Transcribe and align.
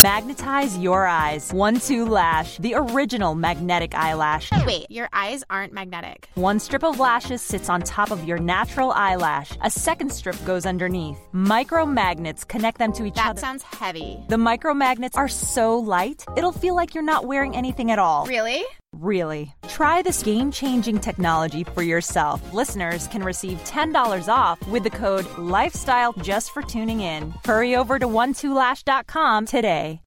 Magnetize 0.00 0.78
your 0.78 1.08
eyes. 1.08 1.52
One 1.52 1.80
Two 1.80 2.06
Lash, 2.06 2.56
the 2.58 2.74
original 2.76 3.34
magnetic 3.34 3.96
eyelash. 3.96 4.48
Wait, 4.64 4.86
your 4.88 5.08
eyes 5.12 5.42
aren't 5.50 5.72
magnetic. 5.72 6.28
One 6.36 6.60
strip 6.60 6.84
of 6.84 7.00
lashes 7.00 7.42
sits 7.42 7.68
on 7.68 7.82
top 7.82 8.12
of 8.12 8.22
your 8.22 8.38
natural 8.38 8.92
eyelash. 8.92 9.58
A 9.64 9.68
second 9.68 10.12
strip 10.12 10.36
goes 10.44 10.66
underneath. 10.66 11.18
Micromagnets 11.34 12.46
connect 12.46 12.78
them 12.78 12.92
to 12.92 13.06
each 13.06 13.14
That 13.14 13.30
other. 13.30 13.34
That 13.34 13.40
sounds 13.40 13.64
heavy. 13.64 14.22
the 14.28 14.36
micromagnets 14.36 15.16
are 15.16 15.26
so 15.26 15.76
light, 15.76 16.24
it'll 16.36 16.52
feel 16.52 16.76
like 16.76 16.94
you're 16.94 17.02
not 17.02 17.26
wearing 17.26 17.56
anything 17.56 17.90
at 17.90 17.98
all. 17.98 18.24
Really? 18.26 18.62
Really. 18.92 19.54
Try 19.68 20.02
this 20.02 20.22
game 20.22 20.50
changing 20.50 21.00
technology 21.00 21.64
for 21.64 21.82
yourself. 21.82 22.52
Listeners 22.52 23.08
can 23.08 23.22
receive 23.22 23.58
$10 23.64 24.28
off 24.28 24.66
with 24.68 24.82
the 24.82 24.90
code 24.90 25.26
LIFESTYLE 25.36 26.22
just 26.22 26.52
for 26.52 26.62
tuning 26.62 27.00
in. 27.00 27.32
Hurry 27.44 27.76
over 27.76 27.98
to 27.98 28.06
one2lash.com 28.06 29.46
today. 29.46 30.00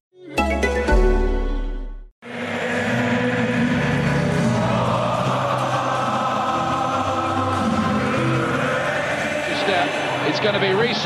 step. 9.71 9.87
It's 10.27 10.39
going 10.39 10.53
to 10.55 10.59
be 10.59 10.67
Risa. 10.67 11.05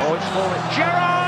Oh, 0.00 0.06
oh 0.06 0.14
it's 0.14 0.28
falling. 0.28 0.62
Gerrard! 0.76 1.14
He's 1.14 1.23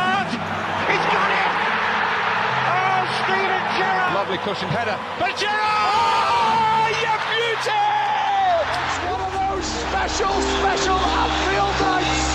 Lovely 4.27 4.43
cushioned 4.43 4.73
header. 4.73 4.99
But 5.23 5.39
Gerrard! 5.39 5.55
Oh, 5.55 6.91
you 6.99 7.15
beauty! 7.31 7.79
It's 7.79 8.99
one 9.07 9.23
of 9.23 9.31
those 9.31 9.63
special, 9.87 10.35
special 10.59 10.99
outfield 10.99 11.71
nights. 11.79 12.35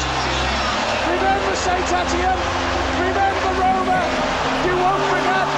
Remember 1.12 1.52
St. 1.52 1.84
Etienne. 1.92 2.40
Remember 2.96 3.52
Roma. 3.60 4.08
You 4.64 4.72
won't 4.80 5.04
forget 5.12 5.51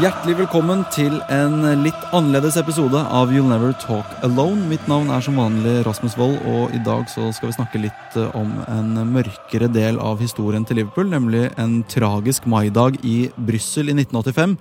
Hjertelig 0.00 0.38
velkommen 0.38 0.86
til 0.88 1.18
en 1.28 1.58
litt 1.82 2.04
annerledes 2.16 2.54
episode 2.56 2.96
av 2.96 3.28
You'll 3.28 3.50
Never 3.50 3.74
Talk 3.76 4.08
Alone. 4.24 4.64
Mitt 4.70 4.86
navn 4.88 5.10
er 5.12 5.20
som 5.20 5.36
vanlig 5.36 5.82
Rasmus 5.84 6.14
Wold, 6.16 6.38
og 6.48 6.72
i 6.72 6.80
dag 6.80 7.04
så 7.12 7.26
skal 7.36 7.50
vi 7.50 7.56
snakke 7.58 7.82
litt 7.82 8.16
eh, 8.16 8.30
om 8.38 8.54
en 8.72 9.02
mørkere 9.12 9.68
del 9.68 10.00
av 10.00 10.22
historien 10.24 10.64
til 10.64 10.80
Liverpool, 10.80 11.10
nemlig 11.12 11.50
en 11.60 11.82
tragisk 11.92 12.48
maidag 12.48 12.96
i 13.04 13.28
Brussel 13.36 13.92
i 13.92 13.98
1985. 13.98 14.56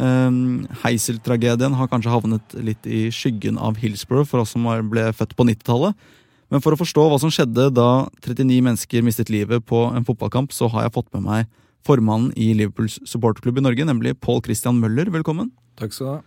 Um, 0.00 0.40
Heisel-tragedien 0.80 1.76
har 1.76 1.92
kanskje 1.92 2.16
havnet 2.16 2.56
litt 2.64 2.88
i 2.88 3.10
skyggen 3.12 3.60
av 3.60 3.76
Hillsborough 3.82 4.24
for 4.32 4.46
oss 4.46 4.56
som 4.56 4.64
ble 4.88 5.10
født 5.12 5.36
på 5.36 5.44
90-tallet. 5.50 6.10
Men 6.48 6.64
for 6.64 6.72
å 6.72 6.80
forstå 6.80 7.04
hva 7.04 7.20
som 7.20 7.28
skjedde 7.28 7.68
da 7.76 7.90
39 8.24 8.64
mennesker 8.64 9.04
mistet 9.04 9.28
livet 9.28 9.60
på 9.60 9.90
en 9.92 10.08
fotballkamp, 10.08 10.56
så 10.56 10.72
har 10.72 10.88
jeg 10.88 10.96
fått 10.96 11.12
med 11.12 11.28
meg 11.28 11.50
formannen 11.86 12.32
i 12.38 12.50
Liverpools 12.56 12.98
supporterklubb 13.08 13.60
i 13.60 13.64
Norge, 13.64 13.86
nemlig 13.88 14.16
Pål 14.20 14.42
Christian 14.46 14.80
Møller. 14.82 15.10
Velkommen. 15.12 15.52
Takk 15.80 15.94
skal 15.96 16.06
du 16.06 16.10
ha. 16.12 16.18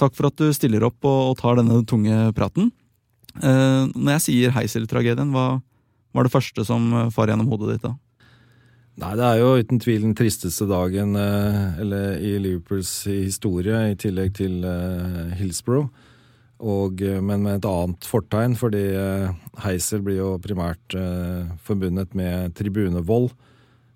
Takk 0.00 0.16
for 0.16 0.30
at 0.30 0.38
du 0.40 0.52
stiller 0.56 0.86
opp 0.86 1.04
og, 1.04 1.34
tar 1.40 1.58
denne 1.60 1.82
tunge 1.88 2.30
praten. 2.36 2.70
Eh, 3.40 3.90
når 3.92 4.16
jeg 4.16 4.24
sier 4.26 4.54
Heisel-tragedien, 4.56 5.32
hva 5.34 5.60
var 6.12 6.26
det 6.26 6.32
første 6.32 6.64
som 6.68 6.88
eh, 6.92 7.10
far 7.12 7.32
gjennom 7.32 7.50
hodet 7.52 7.76
ditt 7.76 7.84
da? 7.84 7.94
Nei, 9.00 9.14
det 9.16 9.24
er 9.24 9.38
jo 9.40 9.52
uten 9.56 9.80
tvil 9.80 10.02
den 10.04 10.16
tristeste 10.16 10.66
dagen 10.68 11.16
eh, 11.16 11.60
eller, 11.80 12.16
i 12.20 12.34
Liverpools 12.40 12.92
historie, 13.08 13.78
i 13.92 13.98
tillegg 14.00 14.34
til 14.36 14.58
uh, 14.68 15.32
Hillsborough. 15.38 15.88
Og, 16.62 17.00
men 17.02 17.42
med 17.42 17.56
et 17.58 17.66
annet 17.66 18.06
fortegn, 18.06 18.52
fordi 18.54 18.84
Heisel 19.64 20.04
blir 20.06 20.20
jo 20.20 20.28
primært 20.38 20.94
eh, 20.94 21.48
forbundet 21.66 22.14
med 22.14 22.54
tribunevold. 22.54 23.32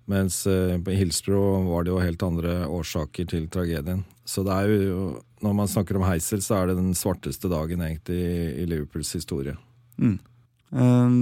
Mens 0.07 0.45
eh, 0.47 0.77
på 0.79 0.95
Hillsborough 0.95 1.67
var 1.67 1.83
det 1.83 1.91
jo 1.91 1.99
helt 1.99 2.23
andre 2.23 2.61
årsaker 2.71 3.27
til 3.27 3.47
tragedien. 3.51 4.05
Så 4.27 4.43
det 4.47 4.55
er 4.55 4.71
jo, 4.87 5.01
når 5.43 5.55
man 5.55 5.71
snakker 5.71 5.99
om 5.99 6.05
Heisel, 6.07 6.41
så 6.43 6.61
er 6.61 6.69
det 6.69 6.77
den 6.79 6.93
svarteste 6.95 7.51
dagen 7.51 7.83
egentlig 7.83 8.19
i, 8.63 8.67
Liverpools 8.67 9.11
historie. 9.19 9.57
Eh, 9.99 11.17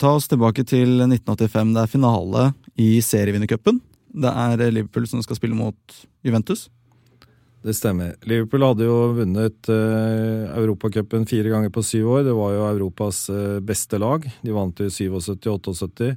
ta 0.00 0.14
oss 0.16 0.30
tilbake 0.30 0.64
til 0.68 0.96
1985. 1.04 1.74
Det 1.76 1.82
er 1.84 1.92
finale 1.92 2.46
i 2.80 2.88
serievinnercupen. 3.04 3.82
Det 4.14 4.30
er 4.30 4.70
Liverpool 4.70 5.08
som 5.10 5.22
skal 5.24 5.36
spille 5.40 5.58
mot 5.58 6.00
Juventus. 6.24 6.68
Det 7.64 7.72
stemmer. 7.72 8.12
Liverpool 8.28 8.64
hadde 8.66 8.84
jo 8.84 8.96
vunnet 9.16 9.68
eh, 9.72 10.48
Europacupen 10.52 11.24
fire 11.28 11.48
ganger 11.48 11.72
på 11.72 11.84
syv 11.84 12.10
år. 12.18 12.24
Det 12.26 12.34
var 12.36 12.52
jo 12.52 12.64
Europas 12.68 13.22
eh, 13.32 13.60
beste 13.64 14.00
lag. 14.00 14.26
De 14.44 14.52
vant 14.52 14.80
i 14.84 14.90
77, 14.92 15.38
78 15.40 16.10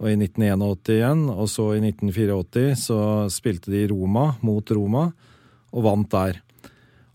og 0.00 0.08
i 0.08 0.16
1981 0.16 0.94
igjen. 0.96 1.26
Og 1.30 1.48
så 1.52 1.72
i 1.76 1.82
1984 1.84 2.86
så 2.88 3.00
spilte 3.32 3.72
de 3.72 3.84
i 3.84 3.90
Roma, 3.90 4.32
mot 4.44 4.72
Roma, 4.74 5.10
og 5.70 5.84
vant 5.86 6.08
der. 6.12 6.40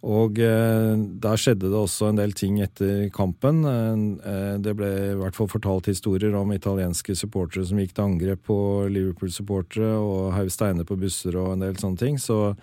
Og 0.06 0.38
eh, 0.38 0.94
der 1.26 1.42
skjedde 1.42 1.72
det 1.72 1.80
også 1.80 2.12
en 2.12 2.20
del 2.20 2.36
ting 2.38 2.60
etter 2.62 3.08
kampen. 3.14 3.64
Eh, 3.66 4.56
det 4.62 4.76
ble 4.78 4.92
i 5.10 5.18
hvert 5.18 5.38
fall 5.38 5.50
fortalt 5.50 5.90
historier 5.90 6.38
om 6.38 6.54
italienske 6.54 7.18
supportere 7.18 7.66
som 7.66 7.82
gikk 7.82 7.96
til 7.98 8.06
angrep 8.06 8.46
på 8.46 8.58
Liverpool-supportere 8.94 9.96
og 9.98 10.36
heiv 10.38 10.54
steiner 10.54 10.86
på 10.86 11.00
busser 11.02 11.40
og 11.42 11.56
en 11.56 11.66
del 11.66 11.80
sånne 11.82 12.04
ting. 12.06 12.22
Så 12.22 12.54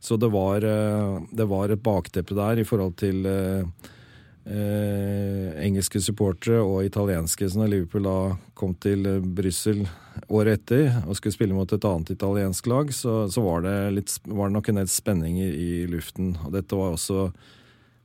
så 0.00 0.16
det 0.16 0.28
var, 0.30 0.62
eh, 0.62 1.20
det 1.30 1.44
var 1.44 1.68
et 1.68 1.82
bakteppe 1.82 2.34
der 2.34 2.60
i 2.60 2.66
forhold 2.66 2.96
til 3.00 3.26
eh, 3.26 3.64
eh, 4.48 5.64
engelske 5.64 6.00
supportere 6.02 6.60
og 6.62 6.84
italienske. 6.86 7.48
Så 7.48 7.60
når 7.60 7.72
Liverpool 7.72 8.06
da 8.08 8.18
kom 8.58 8.74
til 8.80 9.06
eh, 9.08 9.20
Brussel 9.22 9.84
året 10.28 10.58
etter 10.58 11.02
og 11.04 11.16
skulle 11.16 11.36
spille 11.36 11.56
mot 11.56 11.72
et 11.72 11.86
annet 11.86 12.14
italiensk 12.14 12.66
lag, 12.70 12.90
så, 12.94 13.20
så 13.30 13.44
var, 13.44 13.62
det 13.66 13.76
litt, 13.94 14.14
var 14.26 14.48
det 14.48 14.58
nok 14.58 14.72
en 14.72 14.80
del 14.82 14.90
spenninger 14.92 15.52
i, 15.52 15.70
luften. 15.90 16.34
Og 16.44 16.54
dette 16.56 16.78
var 16.78 16.96
også 16.96 17.28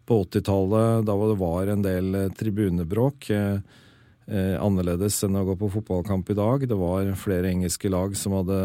på 0.07 0.19
80-tallet, 0.25 1.07
da 1.07 1.15
det 1.15 1.39
var 1.39 1.71
en 1.71 1.85
del 1.85 2.19
eh, 2.19 2.29
tribunebråk. 2.37 3.29
Eh, 3.33 3.79
eh, 4.27 4.55
annerledes 4.59 5.21
enn 5.25 5.39
å 5.39 5.45
gå 5.47 5.57
på 5.59 5.71
fotballkamp 5.77 6.29
i 6.29 6.37
dag. 6.39 6.67
Det 6.69 6.79
var 6.79 7.13
flere 7.19 7.51
engelske 7.51 7.91
lag 7.91 8.15
som 8.19 8.35
hadde, 8.41 8.61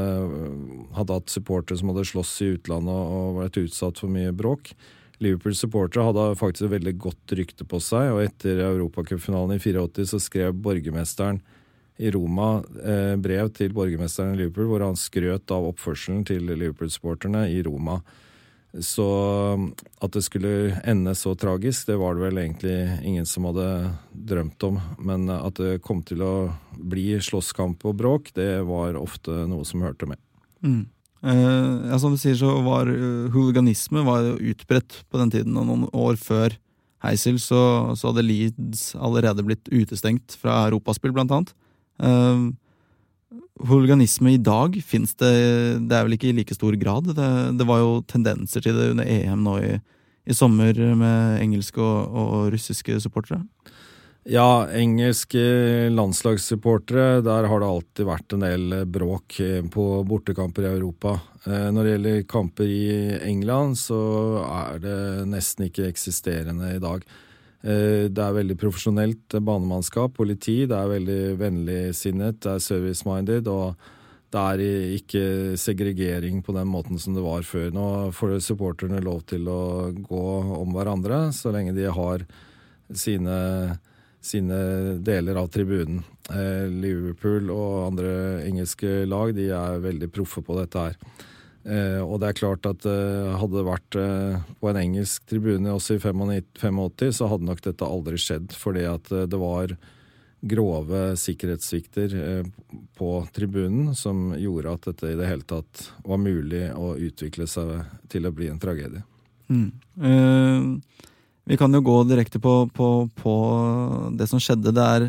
hadde 0.98 1.20
hatt 1.20 1.32
supportere 1.32 1.80
som 1.80 1.92
hadde 1.92 2.06
slåss 2.10 2.36
i 2.44 2.52
utlandet 2.58 2.94
og, 2.94 3.18
og 3.18 3.42
vært 3.44 3.60
utsatt 3.64 4.02
for 4.02 4.12
mye 4.12 4.34
bråk. 4.34 4.74
Liverpools 5.22 5.60
supportere 5.64 6.06
hadde 6.06 6.26
faktisk 6.38 6.68
et 6.68 6.74
veldig 6.76 6.94
godt 7.02 7.34
rykte 7.38 7.66
på 7.66 7.80
seg, 7.82 8.12
og 8.14 8.22
etter 8.22 8.62
europacupfinalen 8.68 9.56
i 9.56 9.62
84 9.62 10.12
så 10.12 10.20
skrev 10.22 10.54
borgermesteren 10.62 11.40
i 11.98 12.12
Roma 12.14 12.60
eh, 12.86 13.16
brev 13.18 13.50
til 13.56 13.74
borgermesteren 13.74 14.36
i 14.36 14.44
Liverpool 14.44 14.70
hvor 14.70 14.86
han 14.86 14.98
skrøt 14.98 15.50
av 15.50 15.66
oppførselen 15.72 16.22
til 16.28 16.46
Liverpool-supporterne 16.46 17.48
i 17.50 17.58
Roma. 17.66 17.98
Så 18.84 19.06
at 20.04 20.12
det 20.14 20.22
skulle 20.26 20.76
ende 20.86 21.14
så 21.16 21.32
tragisk, 21.40 21.88
det 21.88 21.96
var 21.98 22.14
det 22.14 22.26
vel 22.26 22.38
egentlig 22.42 22.76
ingen 23.02 23.26
som 23.26 23.48
hadde 23.48 23.66
drømt 24.12 24.66
om. 24.68 24.78
Men 25.00 25.26
at 25.32 25.58
det 25.58 25.80
kom 25.82 26.04
til 26.06 26.22
å 26.22 26.34
bli 26.76 27.16
slåsskamp 27.24 27.82
og 27.88 27.96
bråk, 27.98 28.30
det 28.36 28.60
var 28.68 29.00
ofte 29.00 29.48
noe 29.50 29.66
som 29.66 29.82
hørte 29.82 30.10
med. 30.12 30.20
Eh, 31.24 31.90
ja, 31.90 31.98
som 31.98 32.14
du 32.14 32.20
sier, 32.20 32.36
så 32.38 32.52
var 32.62 32.90
uh, 32.90 33.26
hooliganisme 33.34 34.04
var 34.06 34.36
utbredt 34.38 35.00
på 35.10 35.18
den 35.18 35.32
tiden, 35.34 35.56
og 35.58 35.66
noen 35.66 35.88
år 35.90 36.18
før 36.20 36.54
Heisel 37.02 37.38
så, 37.42 37.94
så 37.98 38.10
hadde 38.10 38.26
Leeds 38.26 38.92
allerede 38.98 39.44
blitt 39.46 39.70
utestengt 39.70 40.34
fra 40.38 40.64
europaspill, 40.68 41.14
blant 41.14 41.34
annet. 41.34 41.54
Uh, 41.98 42.50
Hooliganisme 43.58 44.36
i 44.36 44.38
dag 44.38 44.76
fins 44.86 45.16
det 45.18 45.32
Det 45.90 45.96
er 45.96 46.04
vel 46.06 46.14
ikke 46.14 46.28
i 46.30 46.34
like 46.36 46.54
stor 46.54 46.76
grad. 46.78 47.08
Det, 47.10 47.30
det 47.58 47.66
var 47.66 47.80
jo 47.82 47.96
tendenser 48.06 48.62
til 48.62 48.76
det 48.78 48.92
under 48.92 49.08
EM 49.10 49.42
nå 49.42 49.56
i, 49.66 49.72
i 50.30 50.36
sommer 50.36 50.78
med 50.94 51.42
engelske 51.42 51.82
og, 51.82 52.14
og 52.22 52.52
russiske 52.54 53.00
supportere. 53.02 53.42
Ja, 54.28 54.68
engelske 54.76 55.40
landslagssupportere, 55.88 57.22
der 57.24 57.46
har 57.48 57.62
det 57.62 57.68
alltid 57.72 58.04
vært 58.04 58.34
en 58.36 58.42
del 58.44 58.74
bråk 58.84 59.38
på 59.72 59.84
bortekamper 60.04 60.66
i 60.66 60.72
Europa. 60.74 61.14
Eh, 61.46 61.70
Når 61.72 61.86
det 61.86 61.94
gjelder 61.94 62.26
kamper 62.28 62.68
i 62.68 62.90
England, 63.24 63.78
så 63.80 63.96
er 64.44 64.82
det 64.84 64.98
nesten 65.32 65.70
ikke 65.70 65.88
eksisterende 65.88 66.74
i 66.74 66.82
dag. 66.84 67.08
Eh, 67.64 68.12
Det 68.12 68.20
er 68.20 68.36
veldig 68.36 68.58
profesjonelt 68.60 69.40
banemannskap, 69.40 70.12
politi, 70.12 70.66
det 70.66 70.76
er 70.76 70.92
veldig 70.92 71.38
vennligsinnet, 71.40 72.40
det 72.44 72.52
er 72.52 72.68
service-minded, 72.68 73.48
og 73.48 73.76
det 74.30 74.44
er 74.44 74.58
ikke 75.00 75.56
segregering 75.56 76.44
på 76.44 76.52
den 76.52 76.68
måten 76.68 77.00
som 77.00 77.14
det 77.14 77.24
var 77.24 77.40
før. 77.40 77.72
Nå 77.72 78.12
får 78.12 78.42
supporterne 78.44 79.00
lov 79.00 79.24
til 79.24 79.48
å 79.48 79.88
gå 79.90 80.60
om 80.60 80.68
hverandre, 80.76 81.32
så 81.32 81.48
lenge 81.50 81.72
de 81.72 81.88
har 81.88 82.26
sine 82.92 83.78
sine 84.28 84.58
deler 85.04 85.40
av 85.40 85.50
tribunen. 85.52 86.02
Eh, 86.30 86.68
Liverpool 86.68 87.50
og 87.54 87.88
andre 87.88 88.12
engelske 88.44 89.02
lag 89.08 89.34
de 89.36 89.48
er 89.56 89.82
veldig 89.84 90.10
proffe 90.14 90.42
på 90.44 90.56
dette 90.58 90.84
her. 90.88 90.96
Eh, 91.68 92.00
og 92.00 92.20
det 92.20 92.30
er 92.30 92.38
klart 92.38 92.68
at 92.68 92.86
eh, 92.88 93.34
hadde 93.40 93.58
det 93.58 93.66
vært 93.66 94.00
på 94.60 94.70
en 94.70 94.80
engelsk 94.80 95.28
tribune 95.28 95.74
også 95.74 95.98
i 95.98 96.02
85, 96.02 97.12
så 97.16 97.30
hadde 97.32 97.48
nok 97.48 97.62
dette 97.64 97.88
aldri 97.88 98.20
skjedd. 98.20 98.56
Fordi 98.56 98.86
at 98.88 99.08
det 99.08 99.40
var 99.40 99.76
grove 100.38 101.02
sikkerhetssvikter 101.18 102.12
på 102.94 103.12
tribunen 103.34 103.90
som 103.98 104.30
gjorde 104.38 104.74
at 104.76 104.90
dette 104.92 105.10
i 105.10 105.16
det 105.18 105.26
hele 105.26 105.42
tatt 105.42 105.88
var 106.06 106.20
mulig 106.22 106.68
å 106.78 106.92
utvikle 106.94 107.48
seg 107.50 107.80
til 108.12 108.28
å 108.28 108.34
bli 108.36 108.52
en 108.52 108.60
tragedie. 108.62 109.02
Mm. 109.48 109.72
Eh, 110.04 111.04
vi 111.48 111.56
kan 111.56 111.72
jo 111.72 111.80
gå 111.84 112.02
direkte 112.08 112.40
på, 112.44 112.68
på, 112.76 112.88
på 113.16 113.34
det 114.20 114.28
som 114.28 114.42
skjedde. 114.42 114.74
Det 114.76 114.84
er 114.84 115.08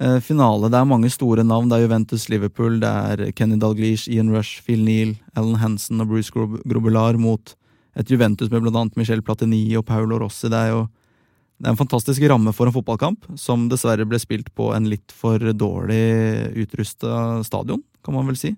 Eh, 0.00 0.20
finale. 0.22 0.68
Det 0.70 0.78
er 0.78 0.86
mange 0.86 1.10
store 1.10 1.42
navn. 1.42 1.68
Det 1.68 1.78
er 1.78 1.86
Juventus, 1.86 2.28
Liverpool, 2.30 2.78
det 2.78 2.88
er 2.88 3.32
Kenny 3.34 3.58
Dalglish, 3.58 4.06
Ian 4.06 4.30
Rush, 4.30 4.62
Phil 4.62 4.84
Neal, 4.86 5.16
Alan 5.34 5.58
Hansen 5.58 6.00
og 6.00 6.12
Bruce 6.12 6.30
Grobelar 6.30 7.18
mot 7.18 7.56
et 7.98 8.10
Juventus 8.10 8.50
med 8.52 8.62
blant 8.62 8.78
annet 8.78 9.00
Michel 9.00 9.24
Platini 9.26 9.64
og 9.76 9.86
Paulo 9.88 10.20
Rossi. 10.22 10.46
Det 10.46 10.60
er 10.60 10.70
jo 10.76 10.86
det 11.58 11.66
er 11.66 11.74
en 11.74 11.80
fantastisk 11.80 12.22
ramme 12.30 12.52
for 12.54 12.70
en 12.70 12.72
fotballkamp, 12.76 13.24
som 13.34 13.64
dessverre 13.66 14.06
ble 14.06 14.20
spilt 14.22 14.52
på 14.54 14.68
en 14.76 14.86
litt 14.86 15.10
for 15.10 15.42
dårlig 15.42 16.54
utrusta 16.54 17.42
stadion, 17.42 17.82
kan 18.06 18.14
man 18.14 18.28
vel 18.30 18.38
si. 18.38 18.52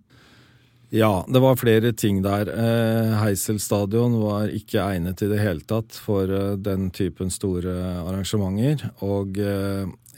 Ja, 0.91 1.25
det 1.29 1.39
var 1.39 1.59
flere 1.59 1.93
ting 1.93 2.19
der. 2.23 2.51
Eh, 2.51 3.13
Heisel 3.21 3.61
stadion 3.63 4.17
var 4.19 4.51
ikke 4.51 4.83
egnet 4.83 5.23
i 5.23 5.29
det 5.31 5.39
hele 5.39 5.63
tatt 5.63 5.95
for 5.95 6.27
eh, 6.27 6.57
den 6.59 6.89
typen 6.91 7.31
store 7.31 7.75
arrangementer. 8.03 8.89
Og 9.07 9.39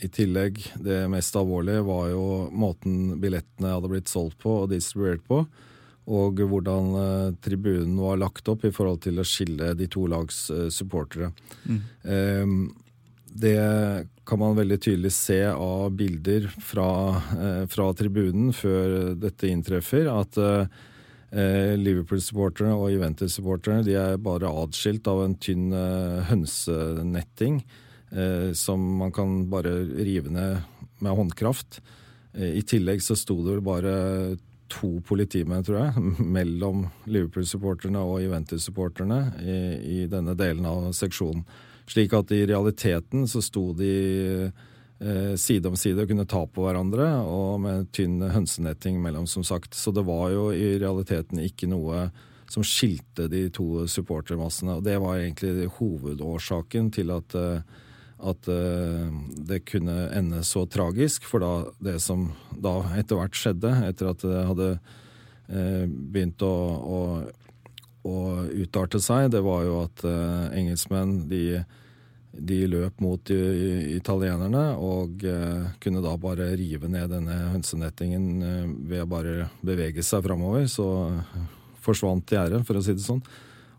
i 0.02 0.08
tillegg, 0.10 0.62
det 0.82 1.04
mest 1.12 1.36
alvorlige 1.38 1.84
var 1.86 2.08
jo 2.10 2.24
måten 2.50 3.20
billettene 3.22 3.74
hadde 3.76 3.92
blitt 3.92 4.10
solgt 4.10 4.40
på 4.42 4.62
og 4.62 4.72
distribuert 4.72 5.22
på. 5.28 5.44
Og 6.12 6.40
hvordan 6.50 7.36
tribunen 7.44 7.94
var 8.02 8.18
lagt 8.18 8.48
opp 8.50 8.64
i 8.66 8.72
forhold 8.74 9.04
til 9.04 9.20
å 9.22 9.26
skille 9.28 9.70
de 9.78 9.86
to 9.86 10.08
lags 10.10 10.48
supportere. 10.74 11.28
Mm. 11.62 11.78
Um, 12.02 12.56
det 13.32 13.58
kan 14.28 14.38
man 14.38 14.56
veldig 14.58 14.78
tydelig 14.84 15.12
se 15.16 15.40
av 15.50 15.92
bilder 15.98 16.48
fra, 16.62 16.88
uh, 17.32 17.64
fra 17.70 17.90
tribunen 17.98 18.52
før 18.56 19.14
dette 19.18 19.50
inntreffer. 19.50 20.10
At 20.12 20.38
Liverpool-supporterne 21.32 22.74
og 22.76 22.90
Juventus-supporterne 22.92 23.86
de 23.86 23.94
er 23.96 24.18
bare 24.20 24.50
atskilt 24.52 25.06
av 25.08 25.22
en 25.24 25.36
tynn 25.40 25.70
hønsenetting 26.28 27.62
eh, 28.12 28.52
som 28.52 28.96
man 28.96 29.12
kan 29.12 29.50
bare 29.50 29.70
rive 29.84 30.30
ned 30.30 30.56
med 30.98 31.12
håndkraft. 31.12 31.80
Eh, 32.32 32.58
I 32.58 32.62
tillegg 32.62 33.02
så 33.02 33.16
sto 33.16 33.38
det 33.42 33.56
vel 33.56 33.64
bare 33.64 33.94
to 34.72 35.00
politimenn, 35.04 35.64
tror 35.64 35.82
jeg, 35.82 36.02
mellom 36.36 36.86
Liverpool-supporterne 37.04 38.00
og 38.00 38.22
Juventus-supporterne 38.24 39.20
i, 39.42 39.58
i, 39.96 39.98
denne 40.10 40.36
delen 40.38 40.66
av 40.68 40.90
seksjonen. 40.96 41.44
Slik 41.90 42.14
at 42.16 42.32
i 42.32 42.44
realiteten 42.46 43.26
så 43.28 43.42
sto 43.42 43.70
de 43.76 43.92
eh, 44.46 45.34
side 45.36 45.68
om 45.68 45.76
side 45.78 46.04
og 46.04 46.12
kunne 46.12 46.28
ta 46.30 46.44
på 46.46 46.66
hverandre, 46.66 47.08
og 47.26 47.62
med 47.64 47.88
tynn 47.94 48.20
hønsenetting 48.32 49.00
mellom, 49.02 49.26
som 49.26 49.44
sagt. 49.46 49.74
Så 49.74 49.94
det 49.94 50.06
var 50.06 50.30
jo 50.34 50.50
i 50.54 50.76
realiteten 50.82 51.42
ikke 51.42 51.70
noe 51.70 52.08
som 52.52 52.64
skilte 52.66 53.28
de 53.32 53.46
to 53.54 53.86
supportermassene. 53.88 54.78
Og 54.78 54.84
det 54.86 54.98
var 55.00 55.18
egentlig 55.18 55.70
hovedårsaken 55.78 56.92
til 56.94 57.14
at 57.14 57.38
eh, 57.38 57.80
at 58.22 58.46
uh, 58.46 59.10
det 59.34 59.64
kunne 59.66 60.04
ende 60.14 60.44
så 60.46 60.60
tragisk. 60.70 61.24
For 61.26 61.42
da 61.42 61.52
det 61.82 61.96
som 62.04 62.28
da 62.54 62.76
etter 62.94 63.18
hvert 63.18 63.34
skjedde, 63.34 63.72
etter 63.88 64.12
at 64.12 64.22
det 64.22 64.44
hadde 64.46 64.68
begynt 65.50 66.40
å, 66.46 66.52
å, 66.78 67.00
å, 68.08 68.16
utarte 68.64 69.00
seg, 69.02 69.30
det 69.34 69.42
var 69.44 69.62
jo 69.66 69.78
at 69.84 70.04
uh, 70.06 70.50
engelskmenn 70.56 71.28
de, 71.30 71.62
de, 72.32 72.58
løp 72.70 73.00
mot 73.04 73.30
italienerne 73.30 74.64
og 74.80 75.24
kunne 75.82 76.02
da 76.04 76.16
bare 76.20 76.50
rive 76.58 76.90
ned 76.90 77.12
denne 77.12 77.38
hønsenettingen 77.52 78.26
ved 78.88 79.04
å 79.04 79.10
bare 79.10 79.48
bevege 79.62 80.04
seg 80.06 80.24
framover. 80.24 80.66
Så 80.70 80.86
forsvant 81.82 82.30
gjerdet, 82.30 82.62
for 82.66 82.78
å 82.78 82.84
si 82.84 82.94
det 82.96 83.04
sånn. 83.04 83.22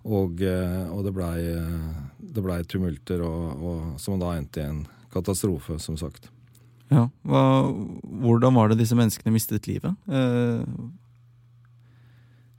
Og, 0.04 0.42
og 0.44 1.06
det 1.06 1.14
blei 1.16 1.38
ble 2.44 2.60
tumulter, 2.68 3.24
og, 3.24 3.64
og, 3.64 3.84
som 4.04 4.20
da 4.22 4.36
endte 4.38 4.62
i 4.62 4.68
en 4.68 4.84
katastrofe, 5.14 5.78
som 5.80 5.98
sagt. 6.00 6.30
Ja, 6.92 7.08
Hva, 7.26 7.44
Hvordan 8.24 8.58
var 8.58 8.72
det 8.72 8.82
disse 8.82 8.98
menneskene 8.98 9.34
mistet 9.34 9.70
livet? 9.70 9.96
Eh... 10.10 10.62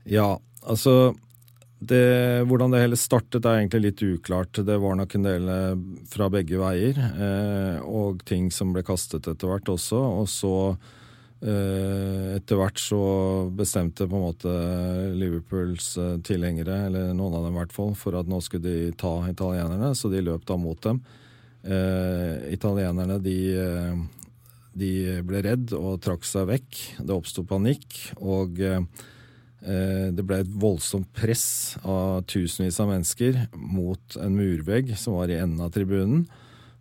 Ja, 0.05 0.35
altså 0.61 1.15
det, 1.89 2.45
Hvordan 2.49 2.73
det 2.73 2.83
hele 2.83 2.99
startet 2.99 3.45
er 3.45 3.61
egentlig 3.61 3.81
litt 3.85 4.03
uklart. 4.05 4.61
Det 4.65 4.77
var 4.81 4.99
nok 4.99 5.15
en 5.17 5.25
del 5.25 5.49
eh, 5.51 5.79
fra 6.11 6.29
begge 6.33 6.59
veier. 6.61 6.99
Eh, 6.99 7.79
og 7.85 8.23
ting 8.27 8.51
som 8.53 8.73
ble 8.75 8.85
kastet 8.85 9.27
etter 9.31 9.51
hvert 9.51 9.73
også. 9.75 10.01
Og 10.21 10.29
så 10.31 10.55
Eh, 11.45 12.35
etter 12.39 12.57
hvert 12.57 12.79
så 12.79 12.99
bestemte 13.53 14.07
på 14.07 14.17
en 14.17 14.23
måte 14.23 14.51
Liverpools 15.13 15.91
eh, 16.01 16.13
tilhengere, 16.25 16.85
eller 16.87 17.11
noen 17.13 17.35
av 17.37 17.43
dem 17.45 17.57
i 17.57 17.59
hvert 17.59 17.75
fall, 17.75 17.91
for 17.99 18.17
at 18.17 18.29
nå 18.29 18.39
skulle 18.41 18.65
de 18.65 18.93
ta 18.97 19.17
italienerne, 19.29 19.91
så 19.93 20.09
de 20.09 20.23
løp 20.25 20.45
da 20.47 20.57
mot 20.57 20.79
dem. 20.81 21.03
Eh, 21.65 22.53
italienerne 22.55 23.19
de, 23.21 23.37
de, 24.73 24.93
ble 25.27 25.43
redd 25.45 25.75
og 25.77 25.99
trakk 26.05 26.25
seg 26.25 26.47
vekk. 26.49 26.81
Det 27.03 27.13
oppsto 27.13 27.45
panikk, 27.45 27.99
og 28.17 28.63
eh, 28.63 28.81
det 29.65 30.21
ble 30.21 30.43
et 30.43 30.49
voldsomt 30.61 31.07
press 31.17 31.75
av 31.81 32.21
tusenvis 32.29 32.77
av 32.83 32.91
mennesker 32.91 33.39
mot 33.57 34.17
en 34.21 34.35
murvegg 34.37 34.91
som 34.99 35.17
var 35.17 35.31
i 35.33 35.39
enden 35.39 35.63
av 35.65 35.71
tribunen. 35.73 36.27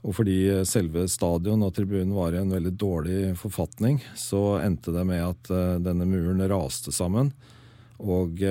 Og 0.04 0.18
fordi 0.18 0.36
selve 0.68 1.06
stadion 1.08 1.64
og 1.64 1.72
tribunen 1.78 2.12
var 2.12 2.34
i 2.34 2.42
en 2.42 2.52
veldig 2.52 2.74
dårlig 2.76 3.20
forfatning, 3.40 4.02
så 4.20 4.58
endte 4.60 4.92
det 4.92 5.06
med 5.08 5.22
at 5.24 5.48
uh, 5.48 5.78
denne 5.80 6.04
muren 6.04 6.44
raste 6.50 6.92
sammen. 6.92 7.32
Og 8.04 8.44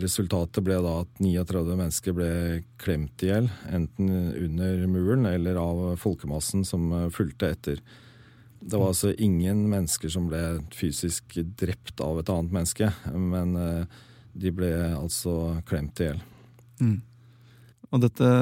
resultatet 0.00 0.64
ble 0.64 0.78
da 0.80 0.92
at 1.02 1.18
39 1.20 1.74
mennesker 1.76 2.14
ble 2.16 2.30
klemt 2.80 3.24
i 3.24 3.28
hjel, 3.28 3.48
enten 3.68 4.08
under 4.32 4.86
muren 4.88 5.26
eller 5.28 5.58
av 5.60 5.82
folkemassen 6.00 6.64
som 6.64 6.88
fulgte 7.12 7.50
etter. 7.52 7.82
Det 8.60 8.76
var 8.76 8.92
altså 8.92 9.14
ingen 9.16 9.64
mennesker 9.72 10.12
som 10.12 10.28
ble 10.28 10.60
fysisk 10.76 11.38
drept 11.58 12.00
av 12.04 12.20
et 12.20 12.32
annet 12.32 12.52
menneske, 12.52 12.90
men 13.08 13.54
uh, 13.56 14.00
de 14.36 14.52
ble 14.54 14.70
altså 14.94 15.62
klemt 15.68 16.00
i 16.02 16.10
hjel. 16.10 16.20
Mm. 16.80 16.98
Og 17.90 18.02
dette 18.04 18.32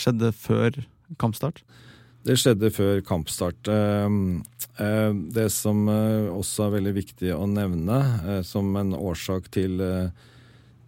skjedde 0.00 0.32
før 0.34 0.80
kampstart? 1.20 1.62
Det 2.26 2.34
skjedde 2.40 2.72
før 2.74 3.00
kampstart. 3.06 3.68
Ehm, 3.70 4.42
eh, 4.82 5.12
det 5.34 5.46
som 5.54 5.84
eh, 5.88 6.26
også 6.32 6.66
er 6.66 6.72
veldig 6.80 6.94
viktig 6.96 7.30
å 7.36 7.44
nevne 7.46 7.98
eh, 8.26 8.40
som 8.42 8.72
en 8.80 8.96
årsak 8.96 9.46
til, 9.54 9.78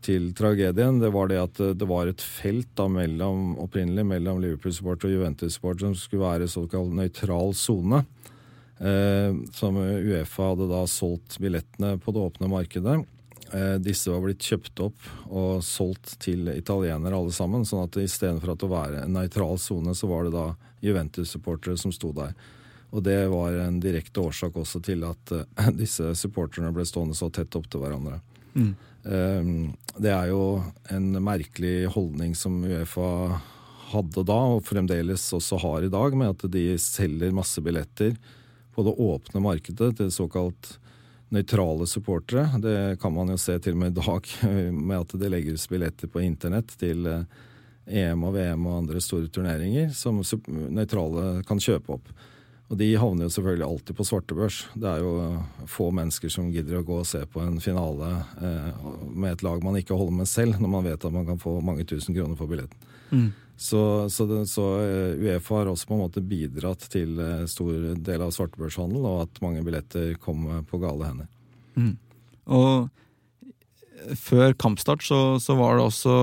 til 0.03 0.33
tragedien, 0.35 0.99
det 0.99 1.13
var 1.15 1.31
det 1.31 1.39
at 1.39 1.61
det 1.79 1.87
var 1.87 2.11
et 2.11 2.25
felt 2.25 2.73
da 2.79 2.89
mellom, 2.91 3.53
opprinnelig 3.63 4.07
mellom 4.11 4.43
Liverpool-supporter 4.43 5.13
og 5.13 5.15
Juventus-supporter 5.15 5.87
som 5.87 5.95
skulle 6.01 6.27
være 6.27 6.51
såkalt 6.51 6.99
nøytral 6.99 7.55
sone. 7.55 8.03
Som 8.79 9.79
Uefa 9.81 10.53
hadde 10.53 10.69
da 10.71 10.85
solgt 10.87 11.41
billettene 11.43 11.97
på 11.99 12.13
det 12.15 12.21
åpne 12.23 12.51
markedet. 12.53 13.01
Eh, 13.53 13.75
disse 13.81 14.11
var 14.13 14.21
blitt 14.27 14.45
kjøpt 14.45 14.81
opp 14.85 15.07
og 15.33 15.63
solgt 15.65 16.19
til 16.21 16.51
italienere 16.53 17.17
alle 17.17 17.33
sammen. 17.33 17.65
sånn 17.65 17.87
at 17.87 17.97
istedenfor 17.97 18.53
at 18.53 18.61
det 18.61 18.69
var 18.69 18.97
en 19.01 19.13
nøytral 19.17 19.59
sone, 19.59 19.95
så 19.95 20.09
var 20.11 20.25
det 20.25 20.35
da 20.37 20.55
Juventus-supportere 20.85 21.79
som 21.79 21.93
sto 21.93 22.13
der. 22.13 22.35
Og 22.93 23.03
det 23.05 23.29
var 23.29 23.53
en 23.53 23.81
direkte 23.81 24.21
årsak 24.21 24.57
også 24.57 24.81
til 24.85 25.05
at 25.05 25.33
uh, 25.33 25.71
disse 25.81 26.15
supporterne 26.17 26.73
ble 26.73 26.85
stående 26.89 27.17
så 27.17 27.31
tett 27.33 27.57
opp 27.57 27.69
til 27.71 27.85
hverandre. 27.85 28.21
Mm. 28.55 28.73
Um, 29.09 29.53
det 29.97 30.13
er 30.13 30.31
jo 30.33 30.61
en 30.93 31.13
merkelig 31.25 31.89
holdning 31.95 32.35
som 32.37 32.61
Uefa 32.65 33.41
hadde 33.93 34.25
da, 34.29 34.41
og 34.57 34.67
fremdeles 34.69 35.25
også 35.33 35.61
har 35.63 35.85
i 35.85 35.93
dag, 35.93 36.17
med 36.17 36.35
at 36.35 36.51
de 36.53 36.65
selger 36.81 37.33
masse 37.33 37.61
billetter 37.65 38.17
på 38.79 38.85
det 38.87 38.95
åpne 39.03 39.41
markedet 39.43 39.97
til 39.99 40.11
såkalt 40.15 40.77
nøytrale 41.35 41.87
supportere. 41.91 42.45
Det 42.63 43.01
kan 43.03 43.11
man 43.11 43.33
jo 43.33 43.39
se 43.43 43.57
til 43.59 43.75
og 43.75 43.81
med 43.83 43.91
i 43.91 43.99
dag, 43.99 44.29
med 44.89 45.01
at 45.01 45.15
det 45.19 45.31
legges 45.33 45.67
billetter 45.67 46.07
på 46.07 46.23
internett 46.23 46.77
til 46.79 47.09
EM 47.11 47.25
eh, 47.89 48.05
e 48.05 48.13
og 48.15 48.37
VM 48.37 48.69
og 48.71 48.77
andre 48.85 49.03
store 49.03 49.27
turneringer 49.35 49.91
som 49.99 50.23
nøytrale 50.23 51.43
kan 51.49 51.59
kjøpe 51.59 51.97
opp. 51.97 52.13
Og 52.69 52.79
de 52.79 52.93
havner 53.01 53.27
jo 53.27 53.33
selvfølgelig 53.35 53.67
alltid 53.67 53.99
på 53.99 54.07
svartebørs. 54.07 54.61
Det 54.79 54.89
er 54.93 55.03
jo 55.03 55.13
få 55.67 55.91
mennesker 55.99 56.31
som 56.31 56.53
gidder 56.55 56.79
å 56.79 56.87
gå 56.87 57.01
og 57.01 57.11
se 57.11 57.25
på 57.27 57.43
en 57.43 57.59
finale 57.65 58.13
eh, 58.39 58.89
med 59.11 59.33
et 59.33 59.43
lag 59.43 59.65
man 59.67 59.83
ikke 59.83 59.99
holder 59.99 60.21
med 60.21 60.31
selv, 60.31 60.63
når 60.63 60.75
man 60.79 60.87
vet 60.87 61.03
at 61.03 61.19
man 61.19 61.27
kan 61.27 61.43
få 61.43 61.59
mange 61.67 61.89
tusen 61.89 62.15
kroner 62.15 62.39
for 62.39 62.47
billetten. 62.47 62.95
Mm. 63.11 63.31
Så, 63.59 63.81
så, 64.15 64.25
det, 64.31 64.45
så, 64.47 64.65
eh, 64.85 65.19
Uefa 65.19 65.57
har 65.61 65.71
også 65.71 65.89
på 65.89 65.97
en 65.97 66.05
måte 66.05 66.23
bidratt 66.23 66.85
til 66.93 67.19
eh, 67.19 67.43
stor 67.51 67.73
del 68.07 68.23
av 68.23 68.31
svartebørshandel, 68.35 69.03
og 69.03 69.25
at 69.25 69.41
mange 69.43 69.65
billetter 69.67 70.13
kom 70.23 70.47
på 70.69 70.79
gale 70.79 71.09
hender. 71.11 71.27
Mm. 71.75 71.97
Og 72.55 72.87
før 74.19 74.55
kampstart 74.59 75.03
så, 75.05 75.39
så 75.43 75.57
var 75.59 75.77
det 75.77 75.87
også 75.87 76.15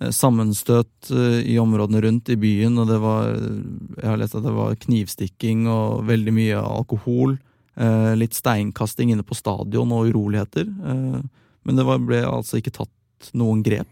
eh, 0.00 0.10
sammenstøt 0.14 1.10
eh, 1.14 1.40
i 1.48 1.58
områdene 1.62 2.02
rundt 2.04 2.32
i 2.32 2.38
byen, 2.40 2.78
og 2.78 2.90
det 2.90 2.98
var 3.02 3.30
Jeg 3.32 4.08
har 4.08 4.20
lest 4.20 4.36
at 4.38 4.46
det 4.46 4.54
var 4.56 4.78
knivstikking 4.84 5.66
og 5.70 6.04
veldig 6.10 6.34
mye 6.36 6.60
alkohol. 6.60 7.38
Eh, 7.80 8.12
litt 8.18 8.36
steinkasting 8.36 9.14
inne 9.14 9.26
på 9.26 9.38
stadion 9.38 9.96
og 9.96 10.12
uroligheter. 10.12 10.68
Men 10.68 11.76
det 11.76 11.84
var, 11.86 12.00
ble 12.02 12.22
altså 12.26 12.60
ikke 12.60 12.74
tatt 12.82 13.32
noen 13.36 13.64
grep. 13.64 13.90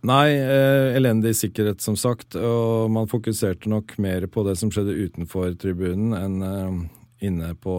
Nei, 0.00 0.30
eh, 0.32 0.96
elendig 0.96 1.34
sikkerhet, 1.36 1.82
som 1.84 1.96
sagt. 1.96 2.36
Og 2.36 2.88
man 2.92 3.08
fokuserte 3.10 3.68
nok 3.68 3.98
mer 4.00 4.24
på 4.32 4.44
det 4.46 4.56
som 4.56 4.72
skjedde 4.72 4.96
utenfor 4.96 5.52
tribunen, 5.60 6.14
enn 6.16 6.40
eh, 6.46 7.28
inne 7.28 7.52
på 7.60 7.74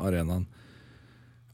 arenaen. 0.00 0.46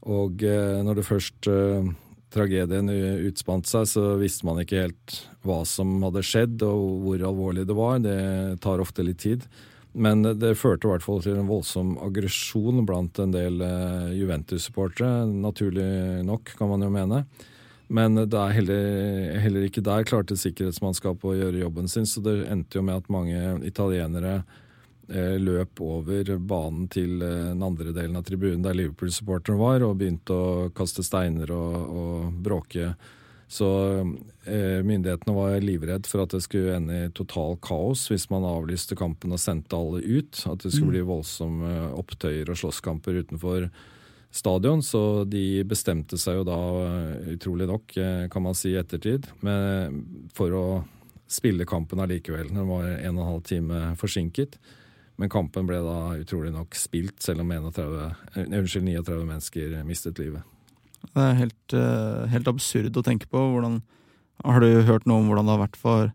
Og 0.05 0.43
eh, 0.45 0.79
når 0.85 1.01
det 1.01 1.07
først 1.07 1.49
eh, 1.51 1.91
tragedien 2.31 2.91
utspant 3.27 3.67
seg, 3.67 3.87
så 3.91 4.15
visste 4.21 4.47
man 4.47 4.61
ikke 4.61 4.85
helt 4.85 5.19
hva 5.45 5.63
som 5.67 5.97
hadde 6.05 6.23
skjedd, 6.25 6.63
og 6.63 7.01
hvor 7.03 7.25
alvorlig 7.31 7.65
det 7.67 7.75
var. 7.75 7.99
Det 8.03 8.19
tar 8.63 8.83
ofte 8.83 9.03
litt 9.03 9.19
tid. 9.23 9.43
Men 9.95 10.23
det 10.23 10.57
førte 10.59 10.87
i 10.87 10.91
hvert 10.91 11.03
fall 11.05 11.21
til 11.23 11.37
en 11.39 11.47
voldsom 11.47 11.93
aggresjon 12.03 12.83
blant 12.87 13.19
en 13.23 13.35
del 13.35 13.59
eh, 13.63 14.15
Juventus-supportere. 14.15 15.25
Naturlig 15.43 16.23
nok, 16.27 16.55
kan 16.55 16.71
man 16.71 16.83
jo 16.83 16.91
mene. 16.91 17.21
Men 17.87 18.17
det 18.17 18.37
er 18.39 18.53
heller, 18.55 18.85
heller, 19.43 19.65
ikke 19.67 19.83
der 19.85 20.05
klarte 20.07 20.37
sikkerhetsmannskapet 20.39 21.27
å 21.29 21.35
gjøre 21.37 21.61
jobben 21.61 21.89
sin, 21.91 22.07
så 22.09 22.23
det 22.25 22.39
endte 22.49 22.79
jo 22.79 22.85
med 22.85 23.03
at 23.03 23.11
mange 23.13 23.41
italienere 23.67 24.39
eh, 25.09 25.35
løp 25.37 25.81
over 25.85 26.31
banen 26.41 26.87
til 26.89 27.21
eh, 27.21 27.51
den 27.51 27.61
andre 27.65 27.93
delen 27.93 28.17
av 28.17 28.25
tribunen 28.25 28.65
der 28.65 28.77
Liverpool-supporteren 28.79 29.61
var, 29.61 29.85
og 29.85 29.99
begynte 30.01 30.33
å 30.33 30.71
kaste 30.75 31.05
steiner 31.05 31.53
og, 31.53 31.77
og 32.01 32.41
bråke. 32.47 32.95
Så 33.47 33.69
eh, 34.49 34.81
myndighetene 34.81 35.35
var 35.35 35.59
livredd 35.61 36.07
for 36.09 36.23
at 36.23 36.33
det 36.33 36.41
skulle 36.41 36.79
ende 36.79 37.03
i 37.05 37.11
total 37.13 37.59
kaos 37.61 38.07
hvis 38.09 38.25
man 38.31 38.47
avlyste 38.49 38.97
kampen 38.97 39.35
og 39.35 39.41
sendte 39.41 39.77
alle 39.77 40.01
ut. 40.01 40.41
At 40.49 40.65
det 40.65 40.73
skulle 40.73 40.89
mm. 40.89 40.95
bli 40.95 41.09
voldsomme 41.11 41.75
opptøyer 41.93 42.49
og 42.49 42.57
slåsskamper 42.63 43.21
utenfor 43.21 43.69
stadion, 44.35 44.83
så 44.83 45.23
de 45.27 45.63
bestemte 45.67 46.19
seg 46.19 46.41
jo 46.41 46.47
da, 46.47 46.57
eh, 46.85 47.35
utrolig 47.35 47.67
nok, 47.69 47.97
eh, 47.97 48.27
kan 48.31 48.43
man 48.43 48.57
si 48.57 48.73
i 48.73 48.79
ettertid, 48.79 49.29
med, 49.41 50.01
for 50.35 50.51
å 50.51 50.65
spille 51.27 51.65
kampen 51.65 52.01
allikevel. 52.03 52.51
Den 52.51 52.67
var 52.67 52.83
en 52.83 53.17
og 53.17 53.23
en 53.23 53.31
halv 53.31 53.43
time 53.43 53.95
forsinket. 53.95 54.59
Men 55.17 55.31
kampen 55.31 55.65
ble 55.65 55.79
da 55.79 56.19
utrolig 56.19 56.51
nok 56.51 56.75
spilt, 56.75 57.21
selv 57.23 57.45
om 57.45 57.51
31, 57.51 58.11
eh, 58.35 58.43
unnskyld, 58.43 58.83
39 58.83 59.25
mennesker 59.25 59.79
mistet 59.87 60.19
livet. 60.19 60.43
Det 61.05 61.21
er 61.21 61.33
helt, 61.39 61.71
helt, 62.31 62.47
absurd 62.47 62.97
å 62.97 63.03
tenke 63.05 63.27
på. 63.29 63.37
Hvordan, 63.37 63.81
har 64.43 64.59
du 64.59 64.83
hørt 64.83 65.05
noe 65.05 65.21
om 65.21 65.29
hvordan 65.29 65.45
det 65.45 65.53
har 65.53 65.67
vært 65.67 65.77
for, 65.77 66.13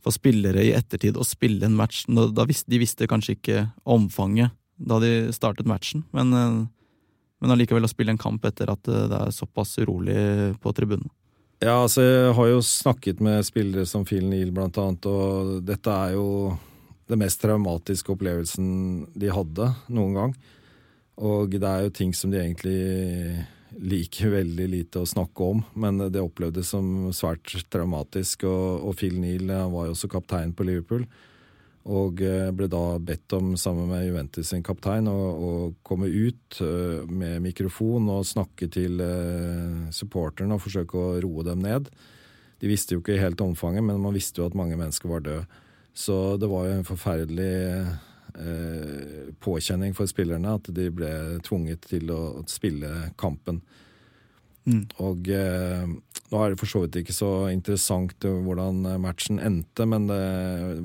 for 0.00 0.14
spillere 0.14 0.64
i 0.64 0.72
ettertid 0.72 1.18
å 1.18 1.26
spille 1.26 1.66
en 1.66 1.76
match? 1.76 2.06
Da 2.06 2.46
visste, 2.46 2.70
de 2.70 2.78
visste 2.78 3.10
kanskje 3.10 3.36
ikke 3.36 3.64
omfanget 3.84 4.54
da 4.78 5.00
de 5.02 5.32
startet 5.34 5.66
matchen, 5.66 6.06
men 6.14 6.70
men 7.40 7.54
allikevel 7.54 7.86
å 7.86 7.90
spille 7.90 8.14
en 8.14 8.20
kamp 8.20 8.44
etter 8.46 8.70
at 8.72 8.84
det 8.86 9.16
er 9.16 9.34
såpass 9.34 9.78
urolig 9.80 10.20
på 10.60 10.72
tribunen. 10.76 11.08
Ja, 11.60 11.82
altså 11.82 12.04
jeg 12.04 12.32
har 12.38 12.46
jo 12.48 12.60
snakket 12.64 13.18
med 13.20 13.44
spillere 13.44 13.84
som 13.88 14.06
Phil 14.08 14.24
Neal 14.30 14.52
blant 14.56 14.78
annet, 14.80 15.04
og 15.04 15.58
dette 15.68 15.92
er 15.92 16.14
jo 16.16 16.54
den 17.10 17.20
mest 17.20 17.42
traumatiske 17.42 18.14
opplevelsen 18.14 18.70
de 19.18 19.32
hadde 19.34 19.66
noen 19.92 20.16
gang. 20.16 20.36
Og 21.20 21.52
det 21.52 21.68
er 21.68 21.84
jo 21.84 21.96
ting 21.98 22.14
som 22.16 22.32
de 22.32 22.40
egentlig 22.40 23.44
liker 23.76 24.32
veldig 24.32 24.68
lite 24.72 25.02
å 25.02 25.08
snakke 25.08 25.50
om, 25.52 25.60
men 25.76 26.00
det 26.08 26.22
opplevdes 26.22 26.72
som 26.72 27.10
svært 27.14 27.52
traumatisk. 27.70 28.46
Og, 28.48 28.86
og 28.88 28.96
Phil 28.96 29.20
Neal 29.20 29.44
var 29.50 29.88
jo 29.90 29.94
også 29.94 30.10
kaptein 30.10 30.56
på 30.56 30.64
Liverpool. 30.66 31.04
Og 31.88 32.20
eh, 32.20 32.50
ble 32.52 32.68
da 32.68 32.98
bedt 33.00 33.32
om, 33.38 33.54
sammen 33.56 33.88
med 33.88 34.04
Juventus 34.04 34.50
sin 34.52 34.64
kaptein, 34.66 35.08
å, 35.08 35.16
å 35.16 35.52
komme 35.86 36.10
ut 36.12 36.60
uh, 36.60 37.06
med 37.08 37.40
mikrofon 37.40 38.10
og 38.12 38.28
snakke 38.28 38.68
til 38.68 39.00
uh, 39.00 39.88
supporterne 39.94 40.58
og 40.58 40.64
forsøke 40.66 41.00
å 41.00 41.16
roe 41.24 41.46
dem 41.48 41.64
ned. 41.64 41.88
De 42.60 42.68
visste 42.68 42.94
jo 42.94 43.00
ikke 43.00 43.16
helt 43.20 43.40
omfanget, 43.40 43.86
men 43.86 44.02
man 44.04 44.12
visste 44.12 44.42
jo 44.42 44.50
at 44.50 44.58
mange 44.58 44.76
mennesker 44.76 45.08
var 45.08 45.24
døde. 45.24 45.46
Så 45.96 46.36
det 46.36 46.48
var 46.50 46.68
jo 46.68 46.76
en 46.76 46.86
forferdelig 46.86 47.54
eh, 48.38 49.30
påkjenning 49.42 49.96
for 49.96 50.10
spillerne 50.10 50.54
at 50.58 50.70
de 50.74 50.86
ble 50.94 51.10
tvunget 51.46 51.88
til 51.90 52.12
å, 52.14 52.20
å 52.40 52.44
spille 52.50 53.10
kampen. 53.20 53.62
Mm. 54.68 54.84
Og 55.02 55.30
eh, 55.34 55.88
nå 56.30 56.38
er 56.38 56.52
det 56.52 56.60
for 56.60 56.70
så 56.70 56.84
vidt 56.84 57.00
ikke 57.00 57.14
så 57.14 57.30
interessant 57.50 58.26
eh, 58.26 58.40
hvordan 58.46 58.84
eh, 58.86 58.98
matchen 59.02 59.40
endte, 59.42 59.86
men 59.88 60.06
det, 60.10 60.22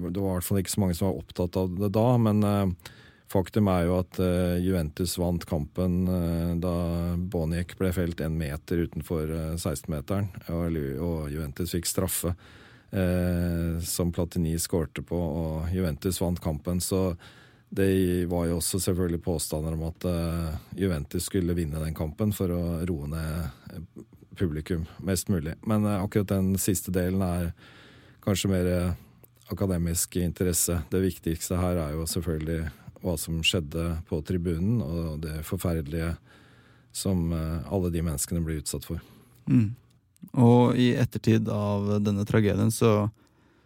det 0.10 0.18
var 0.18 0.36
i 0.36 0.38
hvert 0.40 0.48
fall 0.48 0.62
ikke 0.62 0.74
så 0.74 0.84
mange 0.84 0.98
som 0.98 1.10
var 1.12 1.20
opptatt 1.22 1.60
av 1.62 1.75
det 1.78 1.92
da. 1.94 2.06
Men 2.22 2.42
eh, 2.50 2.92
faktum 3.30 3.70
er 3.70 3.86
jo 3.86 4.00
at 4.00 4.20
Juventus 4.64 5.16
vant 5.20 5.46
kampen 5.50 6.06
da 6.62 6.74
Boniek 7.18 7.74
ble 7.78 7.90
felt 7.92 8.22
en 8.22 8.38
meter 8.38 8.84
utenfor 8.86 9.32
16-meteren, 9.58 10.30
og, 10.54 10.78
Juventus 11.34 11.74
fikk 11.74 11.90
straffe. 11.90 12.36
som 13.82 14.12
Platini 14.14 14.54
skårte 14.62 15.02
på, 15.04 15.18
og 15.18 15.74
Juventus 15.74 16.22
vant 16.22 16.40
kampen. 16.40 16.80
Så 16.80 17.18
det 17.68 18.30
var 18.30 18.46
jo 18.46 18.62
også 18.62 18.80
selvfølgelig 18.80 19.24
påstander 19.25 19.74
om 19.74 19.84
at 19.90 20.06
Juventus 20.78 21.25
skulle 21.28 21.58
vinne 21.58 21.82
den 21.82 21.98
kampen 21.98 22.32
for 22.32 22.54
å 22.54 22.62
roe 22.88 23.10
ned 23.10 24.06
publikum 24.38 24.86
mest 25.06 25.32
mulig. 25.32 25.56
Men 25.68 25.88
uh, 25.88 26.01
akkurat 26.04 26.34
den 26.34 26.54
siste 26.62 26.94
delen 26.96 27.24
er 27.25 27.51
kanskje 28.25 28.51
mer 28.51 28.70
akademisk 29.54 30.15
interesse. 30.18 30.80
Det 30.89 31.04
viktigste 31.04 31.60
her 31.62 31.77
er 31.77 31.94
jo 31.94 32.08
selvfølgelig 32.10 32.63
hva 33.06 33.13
som 33.22 33.44
skjedde 33.46 34.00
på 34.10 34.22
tribunen, 34.25 34.80
og 34.82 35.20
det 35.22 35.44
forferdelige 35.46 36.15
som 36.96 37.27
uh, 37.34 37.62
alle 37.70 37.92
de 37.94 38.01
menneskene 38.06 38.42
blir 38.46 38.63
utsatt 38.63 38.88
for. 38.88 39.04
Mm. 39.46 39.75
Og 40.42 40.80
i 40.82 40.96
ettertid 40.98 41.51
av 41.54 42.00
denne 42.01 42.25
tragedien 42.25 42.72
så 42.74 43.06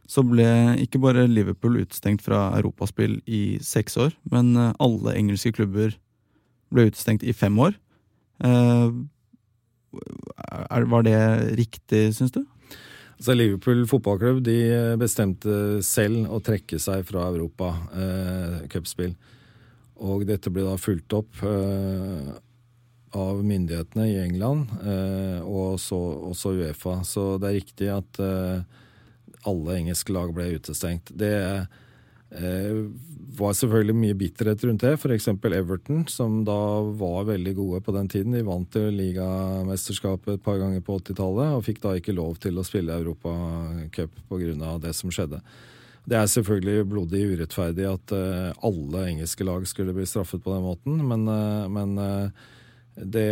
så 0.10 0.24
ble 0.26 0.48
ikke 0.82 1.02
bare 1.02 1.28
Liverpool 1.30 1.78
utestengt 1.84 2.24
fra 2.26 2.48
europaspill 2.58 3.20
i 3.30 3.60
seks 3.62 3.98
år, 4.02 4.16
men 4.34 4.56
eh, 4.58 4.74
alle 4.82 5.14
engelske 5.14 5.54
klubber 5.60 5.94
ble 6.74 6.88
utestengt 6.90 7.22
i 7.22 7.36
fem 7.36 7.58
år. 7.62 7.76
Eh, 8.42 8.88
var 10.90 11.06
det 11.08 11.20
riktig, 11.60 12.10
syns 12.18 12.34
du? 12.36 12.44
Altså 13.20 13.36
Liverpool 13.36 13.82
fotballklubb 13.90 14.44
de 14.46 14.60
bestemte 15.00 15.82
selv 15.84 16.30
å 16.32 16.40
trekke 16.40 16.80
seg 16.80 17.04
fra 17.08 17.26
Europa 17.28 17.74
eh, 17.92 18.62
cupspill. 18.72 19.18
Og 20.00 20.24
dette 20.30 20.52
ble 20.54 20.64
da 20.64 20.78
fulgt 20.80 21.12
opp 21.18 21.42
eh, 21.44 22.30
av 23.20 23.42
myndighetene 23.44 24.06
i 24.08 24.18
England 24.22 24.72
eh, 24.80 25.42
og 25.44 25.80
så, 25.84 26.00
også 26.30 26.54
Uefa. 26.62 27.02
Så 27.04 27.34
det 27.42 27.50
er 27.50 27.58
riktig 27.58 27.92
at 27.92 28.22
eh, 28.24 28.64
alle 29.50 29.78
engelske 29.82 30.16
lag 30.16 30.32
ble 30.36 30.54
utestengt. 30.56 31.12
Det 31.12 31.34
eh, 31.36 31.68
var 33.40 33.56
selvfølgelig 33.58 33.96
mye 33.98 34.18
bitterhet 34.18 34.64
rundt 34.68 34.84
det. 34.84 34.94
F.eks. 34.98 35.28
Everton, 35.28 36.04
som 36.08 36.44
da 36.48 36.60
var 37.00 37.30
veldig 37.30 37.56
gode 37.58 37.82
på 37.86 37.96
den 37.96 38.10
tiden. 38.12 38.36
De 38.36 38.44
vant 38.46 38.76
jo 38.76 38.90
ligamesterskapet 38.94 40.38
et 40.38 40.46
par 40.46 40.60
ganger 40.62 40.84
på 40.86 41.00
80-tallet 41.00 41.56
og 41.56 41.66
fikk 41.66 41.82
da 41.86 41.96
ikke 41.98 42.16
lov 42.18 42.38
til 42.44 42.60
å 42.60 42.66
spille 42.68 42.98
Europacup 43.00 44.22
pga. 44.30 44.78
det 44.84 44.94
som 44.98 45.14
skjedde. 45.14 45.42
Det 46.10 46.18
er 46.18 46.30
selvfølgelig 46.32 46.88
blodig 46.90 47.26
urettferdig 47.34 47.86
at 47.86 48.14
uh, 48.16 48.54
alle 48.66 49.04
engelske 49.12 49.46
lag 49.46 49.66
skulle 49.70 49.94
bli 49.94 50.08
straffet 50.10 50.42
på 50.42 50.56
den 50.56 50.66
måten, 50.66 51.04
men, 51.06 51.28
uh, 51.30 51.68
men 51.70 52.32
det 52.96 53.30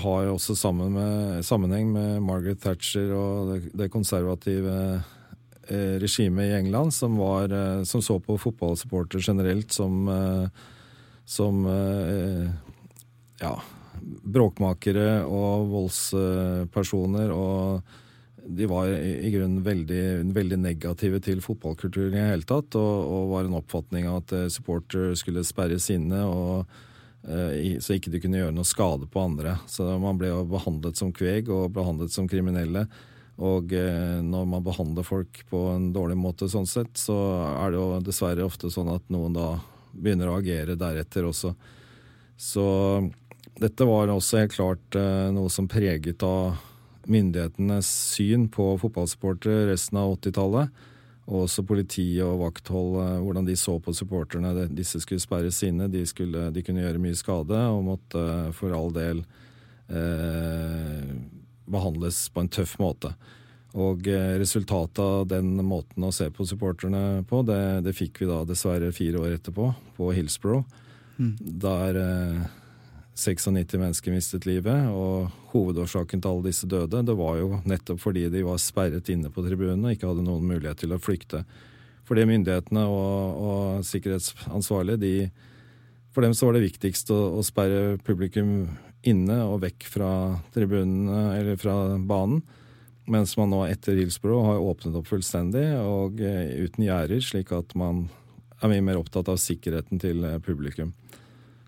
har 0.00 0.30
også 0.30 0.72
med, 0.72 1.44
sammenheng 1.44 1.92
med 1.92 2.22
Margaret 2.24 2.62
Thatcher 2.62 3.12
og 3.12 3.52
det, 3.52 3.58
det 3.76 3.92
konservative 3.92 5.02
Eh, 5.68 5.98
regime 5.98 6.44
i 6.44 6.54
England 6.54 6.94
som, 6.94 7.16
var, 7.16 7.50
eh, 7.52 7.82
som 7.82 8.02
så 8.02 8.20
på 8.20 8.38
fotballsupporter 8.38 9.18
generelt 9.18 9.72
som, 9.72 10.08
eh, 10.08 10.48
som 11.24 11.66
ja, 13.40 13.60
bråkmakere 14.22 15.24
og 15.24 15.66
voldspersoner. 15.68 17.30
og 17.30 17.82
de 18.48 18.66
var 18.66 18.86
i, 18.86 19.30
grunnen 19.30 19.62
veldig, 19.62 20.32
veldig, 20.32 20.58
negative 20.58 21.18
til 21.20 21.40
fotballkulturen 21.42 22.14
i 22.14 22.20
det 22.20 22.28
hele 22.28 22.46
tatt, 22.46 22.76
og, 22.78 23.10
og 23.10 23.32
var 23.32 23.48
en 23.48 23.56
oppfatning 23.58 24.06
av 24.06 24.20
at 24.20 24.52
supporter 24.54 25.16
skulle 25.18 25.42
sperres 25.42 25.90
inne, 25.90 26.22
og, 26.22 26.70
så 27.26 27.96
ikke 27.96 28.12
de 28.14 28.20
kunne 28.22 28.38
gjøre 28.38 28.54
noe 28.54 28.68
skade 28.70 29.10
på 29.10 29.18
andre. 29.18 29.56
Så 29.66 29.82
man 29.98 30.14
ble 30.14 30.30
jo 30.30 30.44
behandlet 30.46 30.94
som 30.94 31.10
kveg 31.10 31.50
og 31.50 31.72
behandlet 31.74 32.14
som 32.14 32.30
kriminelle. 32.30 32.86
Og 33.36 33.72
eh, 33.76 34.18
når 34.24 34.46
man 34.48 34.64
behandler 34.64 35.04
folk 35.04 35.42
på 35.50 35.60
en 35.74 35.90
dårlig 35.92 36.16
måte 36.16 36.48
sånn 36.48 36.68
sett, 36.68 36.94
så 36.96 37.16
er 37.50 37.72
det 37.72 37.80
jo 37.80 37.88
dessverre 38.04 38.46
ofte 38.46 38.70
sånn 38.72 38.88
at 38.94 39.04
noen 39.12 39.36
da 39.36 39.50
begynner 39.92 40.30
å 40.30 40.38
agere 40.40 40.78
deretter 40.80 41.28
også. 41.28 41.52
Så 42.40 42.64
dette 43.60 43.88
var 43.88 44.12
også 44.12 44.40
helt 44.40 44.56
klart 44.56 44.96
eh, 44.96 45.28
noe 45.36 45.52
som 45.52 45.68
preget 45.68 46.24
av 46.24 46.56
myndighetenes 47.06 47.88
syn 48.16 48.48
på 48.52 48.72
fotballsupportere 48.80 49.68
resten 49.70 50.00
av 50.00 50.16
80-tallet. 50.16 50.84
Og 51.26 51.44
også 51.44 51.64
politiet 51.66 52.22
og 52.22 52.38
vakthold, 52.44 53.00
hvordan 53.24 53.48
de 53.48 53.56
så 53.58 53.80
på 53.82 53.90
supporterne. 53.98 54.68
Disse 54.70 55.00
skulle 55.02 55.22
sperres 55.22 55.58
inne, 55.66 55.88
de, 55.90 56.04
skulle, 56.06 56.52
de 56.54 56.62
kunne 56.62 56.84
gjøre 56.84 57.02
mye 57.02 57.18
skade 57.18 57.62
og 57.72 57.82
måtte 57.88 58.22
for 58.54 58.74
all 58.76 58.94
del 58.94 59.24
eh, 59.90 61.10
behandles 61.70 62.26
på 62.32 62.44
en 62.44 62.52
tøff 62.52 62.76
måte. 62.82 63.12
Og 63.76 64.06
eh, 64.08 64.36
resultatet 64.40 65.02
av 65.02 65.26
den 65.28 65.52
måten 65.66 66.04
å 66.06 66.12
se 66.14 66.30
på 66.32 66.46
supporterne 66.48 67.24
på, 67.28 67.42
det, 67.44 67.60
det 67.84 67.96
fikk 67.96 68.22
vi 68.22 68.30
da 68.30 68.40
dessverre 68.48 68.94
fire 68.96 69.20
år 69.20 69.36
etterpå, 69.36 69.72
på 69.98 70.12
Hillsborough. 70.16 70.64
Mm. 71.18 71.34
Der 71.60 71.98
eh, 72.00 72.46
96 73.16 73.76
mennesker 73.80 74.12
mistet 74.12 74.46
livet, 74.48 74.88
og 74.92 75.32
hovedårsaken 75.52 76.20
til 76.20 76.32
alle 76.32 76.48
disse 76.50 76.68
døde, 76.68 77.00
det 77.04 77.16
var 77.16 77.38
jo 77.40 77.60
nettopp 77.64 78.00
fordi 78.02 78.26
de 78.32 78.44
var 78.44 78.60
sperret 78.60 79.08
inne 79.12 79.32
på 79.32 79.44
tribunene 79.44 79.88
og 79.88 79.96
ikke 79.96 80.10
hadde 80.10 80.24
noen 80.26 80.44
mulighet 80.44 80.84
til 80.84 80.92
å 80.92 81.00
flykte. 81.00 81.44
Fordi 82.06 82.26
myndighetene 82.28 82.84
og, 82.86 83.40
og 83.40 83.86
sikkerhetsansvarlige, 83.88 85.00
de, 85.00 85.14
for 86.14 86.24
dem 86.24 86.36
så 86.36 86.48
var 86.48 86.58
det 86.58 86.66
viktigst 86.68 87.10
å, 87.12 87.18
å 87.40 87.44
sperre 87.44 87.96
publikum 88.04 88.68
inne 89.10 89.40
og 89.46 89.60
vekk 89.64 89.88
fra 89.88 90.10
tribunene 90.54 91.38
eller 91.38 91.58
fra 91.60 91.76
banen. 91.98 92.42
Mens 93.06 93.36
man 93.38 93.52
nå 93.52 93.62
etter 93.68 93.98
Hillsborough 94.00 94.48
har 94.48 94.62
åpnet 94.66 94.96
opp 94.98 95.06
fullstendig 95.06 95.66
og 95.78 96.18
eh, 96.18 96.56
uten 96.66 96.88
gjerder, 96.88 97.22
slik 97.22 97.52
at 97.54 97.76
man 97.78 98.08
er 98.58 98.72
mye 98.72 98.82
mer 98.82 98.98
opptatt 98.98 99.28
av 99.30 99.38
sikkerheten 99.38 100.00
til 100.02 100.24
eh, 100.26 100.40
publikum. 100.42 100.90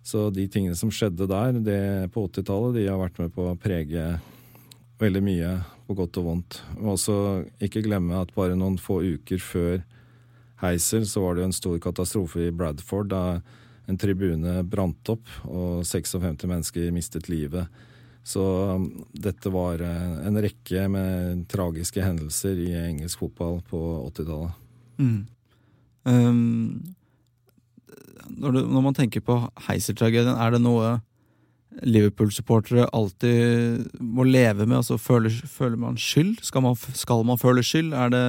Så 0.02 0.28
de 0.34 0.48
tingene 0.50 0.74
som 0.78 0.90
skjedde 0.90 1.28
der 1.30 1.60
det 1.62 1.82
på 2.14 2.24
80-tallet, 2.26 2.80
de 2.80 2.88
har 2.88 2.98
vært 2.98 3.20
med 3.22 3.30
på 3.34 3.46
å 3.50 3.58
prege 3.60 4.06
veldig 4.98 5.22
mye, 5.22 5.52
på 5.86 5.94
godt 5.96 6.18
og 6.20 6.26
vondt. 6.26 6.58
Og 6.80 6.90
også 6.96 7.14
ikke 7.64 7.84
glemme 7.86 8.18
at 8.18 8.34
bare 8.36 8.58
noen 8.58 8.76
få 8.82 8.98
uker 9.04 9.40
før 9.40 9.78
Heisel 10.58 11.06
så 11.06 11.22
var 11.22 11.36
det 11.36 11.44
jo 11.44 11.48
en 11.48 11.56
stor 11.56 11.78
katastrofe 11.80 12.48
i 12.48 12.54
Bradford 12.54 13.12
da 13.12 13.22
en 13.88 13.98
tribune 14.00 14.62
brant 14.68 15.12
opp 15.14 15.30
og 15.48 15.84
56 15.86 16.44
mennesker 16.48 16.92
mistet 16.94 17.30
livet. 17.32 17.66
Så 18.28 18.42
um, 18.74 18.88
dette 19.16 19.48
var 19.52 19.80
eh, 19.80 20.14
en 20.28 20.36
rekke 20.44 20.84
med 20.92 21.46
tragiske 21.48 22.04
hendelser 22.04 22.60
i 22.60 22.72
engelsk 22.76 23.22
fotball 23.22 23.62
på 23.70 23.80
80-tallet. 24.10 24.64
Mm. 24.98 25.20
Um, 26.08 26.94
når, 28.28 28.60
når, 28.68 28.82
man 28.84 28.96
tenker 28.96 29.24
på 29.24 29.38
Heiser-tragedien, 29.68 30.36
er 30.36 30.52
det 30.52 30.60
noe 30.60 30.98
Liverpool-supportere 31.88 32.88
alltid 32.92 33.88
må 34.02 34.26
leve 34.28 34.66
med? 34.66 34.82
Altså, 34.82 34.98
føler, 35.00 35.32
føler 35.48 35.80
man 35.80 35.96
skyld? 36.00 36.42
Skal 36.44 36.66
man, 36.66 36.76
skal 36.76 37.24
man 37.24 37.40
føle 37.40 37.64
skyld? 37.64 37.94
Er 37.96 38.12
det 38.12 38.24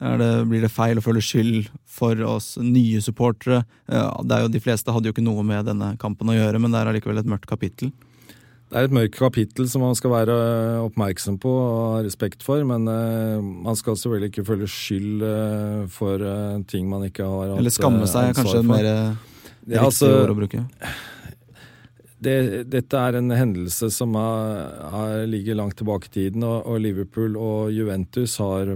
det, 0.00 0.30
blir 0.50 0.64
det 0.64 0.72
feil 0.72 0.98
å 0.98 1.04
føle 1.04 1.20
skyld 1.22 1.68
for 1.88 2.18
oss 2.26 2.54
nye 2.60 3.02
supportere? 3.04 3.62
Det 3.86 4.36
er 4.36 4.46
jo, 4.46 4.52
de 4.54 4.62
fleste 4.62 4.94
hadde 4.94 5.10
jo 5.10 5.16
ikke 5.16 5.24
noe 5.24 5.44
med 5.46 5.68
denne 5.68 5.92
kampen 6.00 6.32
å 6.32 6.38
gjøre, 6.38 6.62
men 6.62 6.72
det 6.72 6.80
er 6.80 6.92
allikevel 6.92 7.20
et 7.20 7.28
mørkt 7.28 7.50
kapittel. 7.50 7.92
Det 8.72 8.80
er 8.80 8.86
et 8.88 8.94
mørkt 8.96 9.18
kapittel 9.18 9.66
som 9.68 9.82
man 9.84 9.92
skal 9.98 10.14
være 10.14 10.34
oppmerksom 10.86 11.34
på 11.42 11.50
og 11.52 11.72
ha 11.92 11.98
respekt 12.06 12.40
for, 12.46 12.62
men 12.64 12.88
uh, 12.88 13.36
man 13.44 13.76
skal 13.76 13.98
selvfølgelig 14.00 14.30
ikke 14.32 14.44
føle 14.48 14.68
skyld 14.70 15.24
uh, 15.28 15.82
for 15.92 16.24
uh, 16.24 16.56
ting 16.70 16.88
man 16.88 17.04
ikke 17.04 17.26
har 17.28 17.52
hatt 17.52 17.60
Eller 17.60 17.74
skamme 17.74 18.08
seg, 18.08 18.30
er 18.30 18.38
kanskje 18.38 18.62
mer 18.64 18.88
riktig 18.88 19.76
ja, 19.76 19.84
altså, 19.84 20.08
ord 20.22 20.32
å 20.32 20.38
bruke. 20.40 20.64
Det, 22.22 22.34
dette 22.70 22.96
er 22.96 23.18
en 23.18 23.28
hendelse 23.34 23.90
som 23.92 24.16
er, 24.16 24.64
er, 24.88 25.26
ligger 25.28 25.58
langt 25.58 25.76
tilbake 25.76 26.08
i 26.08 26.14
tiden, 26.16 26.44
og, 26.46 26.64
og 26.64 26.80
Liverpool 26.80 27.36
og 27.36 27.72
Juventus 27.74 28.38
har 28.40 28.72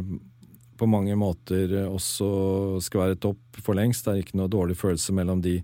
på 0.78 0.88
mange 0.90 1.16
måter 1.18 1.72
også 1.86 2.28
skværet 2.84 3.24
opp 3.28 3.60
for 3.62 3.78
lengst. 3.78 4.06
Det 4.06 4.12
er 4.12 4.22
ikke 4.24 4.38
noe 4.40 4.52
dårlig 4.52 4.78
følelse 4.78 5.14
mellom 5.16 5.42
de. 5.44 5.58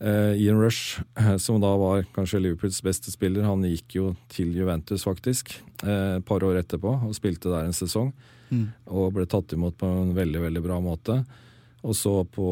Uh, 0.00 0.32
Ian 0.40 0.56
Rush, 0.56 1.02
som 1.44 1.58
da 1.60 1.74
var 1.76 2.06
kanskje 2.14 2.40
Liverpools 2.40 2.78
beste 2.80 3.12
spiller, 3.12 3.44
han 3.44 3.66
gikk 3.68 3.98
jo 3.98 4.14
til 4.32 4.54
Juventus, 4.56 5.04
faktisk, 5.04 5.52
uh, 5.84 6.16
et 6.16 6.24
par 6.24 6.40
år 6.46 6.62
etterpå 6.62 6.94
og 7.04 7.12
spilte 7.16 7.52
der 7.52 7.68
en 7.68 7.76
sesong. 7.76 8.14
Mm. 8.48 8.64
Og 8.88 9.12
ble 9.14 9.26
tatt 9.28 9.52
imot 9.52 9.76
på 9.78 9.86
en 9.86 10.14
veldig, 10.16 10.40
veldig 10.46 10.62
bra 10.64 10.80
måte. 10.82 11.20
Og 11.84 11.96
så 11.96 12.14
på 12.28 12.48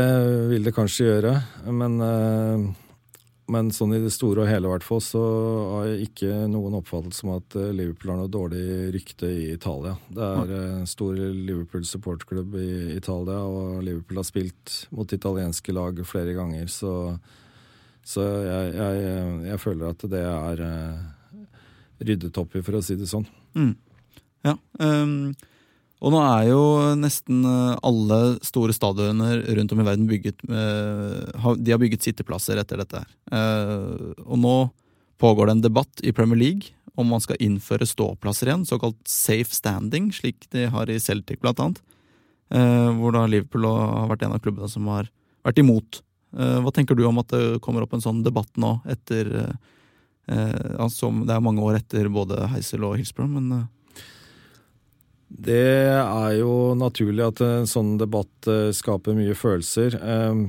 vil 0.50 0.66
det 0.66 0.74
kanskje 0.76 1.12
gjøre, 1.12 1.34
men 1.76 2.00
uh 2.02 2.87
men 3.52 3.70
sånn 3.72 3.96
i 3.96 4.02
det 4.04 4.12
store 4.12 4.44
og 4.44 4.50
hele 4.50 4.70
hvert 4.72 4.84
fall, 4.84 5.00
så 5.04 5.22
har 5.72 5.88
jeg 5.88 6.10
ikke 6.10 6.32
noen 6.52 6.76
oppfattelse 6.82 7.24
om 7.24 7.34
at 7.38 7.56
eh, 7.56 7.74
Liverpool 7.76 8.12
har 8.12 8.20
noe 8.20 8.32
dårlig 8.32 8.64
rykte 8.96 9.30
i 9.32 9.50
Italia. 9.54 9.96
Det 10.12 10.24
er 10.26 10.40
en 10.44 10.82
eh, 10.82 10.88
stor 10.90 11.16
Liverpool 11.16 11.86
supportklubb 11.88 12.58
i 12.60 12.70
Italia, 12.98 13.40
og 13.48 13.82
Liverpool 13.88 14.20
har 14.20 14.28
spilt 14.28 14.78
mot 14.92 15.16
italienske 15.16 15.76
lag 15.76 16.02
flere 16.08 16.36
ganger. 16.36 16.68
Så, 16.72 16.94
så 18.04 18.28
jeg, 18.44 18.74
jeg, 18.76 19.12
jeg, 19.48 19.64
føler 19.64 19.96
at 19.96 20.08
det 20.12 20.24
er 20.28 20.66
eh, 20.68 21.44
ryddet 22.04 22.42
opp 22.44 22.58
i, 22.58 22.66
for 22.68 22.80
å 22.80 22.84
si 22.84 23.00
det 23.00 23.08
sånn. 23.08 23.28
Mm. 23.56 23.76
Ja, 24.48 24.58
um 24.84 25.22
og 25.98 26.14
nå 26.14 26.20
er 26.22 26.50
jo 26.52 26.64
nesten 27.00 27.42
eh, 27.48 27.78
alle 27.86 28.38
store 28.46 28.74
stadioner 28.76 29.42
rundt 29.58 29.74
om 29.74 29.82
i 29.82 29.86
verden 29.88 30.10
bygget 30.10 30.44
De 30.46 31.72
har 31.74 31.82
bygget 31.82 32.06
sitteplasser 32.06 32.60
etter 32.62 32.84
dette. 32.84 33.02
her. 33.02 33.14
Eh, 33.34 34.12
og 34.22 34.38
nå 34.38 34.58
pågår 35.18 35.48
det 35.50 35.56
en 35.56 35.64
debatt 35.66 36.04
i 36.06 36.14
Premier 36.14 36.38
League 36.38 36.76
om 36.98 37.10
man 37.10 37.22
skal 37.22 37.38
innføre 37.42 37.86
ståplasser 37.86 38.50
igjen, 38.50 38.66
såkalt 38.66 38.98
safe 39.10 39.54
standing, 39.54 40.10
slik 40.14 40.48
de 40.54 40.66
har 40.74 40.90
i 40.90 40.98
Celtic 41.02 41.42
blant 41.42 41.60
annet. 41.62 41.82
Eh, 42.54 42.90
hvor 42.98 43.14
da 43.14 43.26
Liverpool 43.30 43.66
har 43.70 44.10
vært 44.10 44.26
en 44.26 44.38
av 44.38 44.42
klubbene 44.42 44.70
som 44.70 44.86
har 44.90 45.10
vært 45.46 45.62
imot. 45.62 46.04
Hva 46.38 46.70
tenker 46.76 46.94
du 46.94 47.06
om 47.08 47.18
at 47.22 47.32
det 47.32 47.62
kommer 47.64 47.86
opp 47.86 47.94
en 47.96 48.04
sånn 48.04 48.20
debatt 48.22 48.50
nå, 48.60 48.82
etter 48.92 49.30
altså, 50.28 51.08
Det 51.24 51.34
er 51.34 51.42
mange 51.42 51.64
år 51.64 51.78
etter 51.80 52.10
både 52.12 52.50
Heisel 52.52 52.84
og 52.84 52.98
Hillsborough, 53.00 53.32
men 53.32 53.70
det 55.28 55.92
er 56.00 56.38
jo 56.40 56.74
naturlig 56.80 57.26
at 57.26 57.42
en 57.44 57.68
sånn 57.68 57.98
debatt 58.00 58.48
eh, 58.48 58.70
skaper 58.76 59.18
mye 59.18 59.36
følelser. 59.36 59.98
Ehm, 60.00 60.46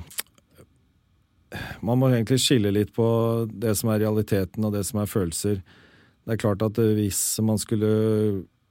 man 1.82 1.98
må 1.98 2.12
egentlig 2.12 2.38
skille 2.44 2.70
litt 2.74 2.92
på 2.94 3.08
det 3.50 3.74
som 3.78 3.90
er 3.90 4.04
realiteten 4.04 4.64
og 4.68 4.76
det 4.76 4.84
som 4.86 5.00
er 5.02 5.10
følelser. 5.10 5.60
Det 6.22 6.36
er 6.36 6.40
klart 6.40 6.62
at 6.62 6.78
hvis 6.78 7.22
man 7.42 7.58
skulle 7.58 7.90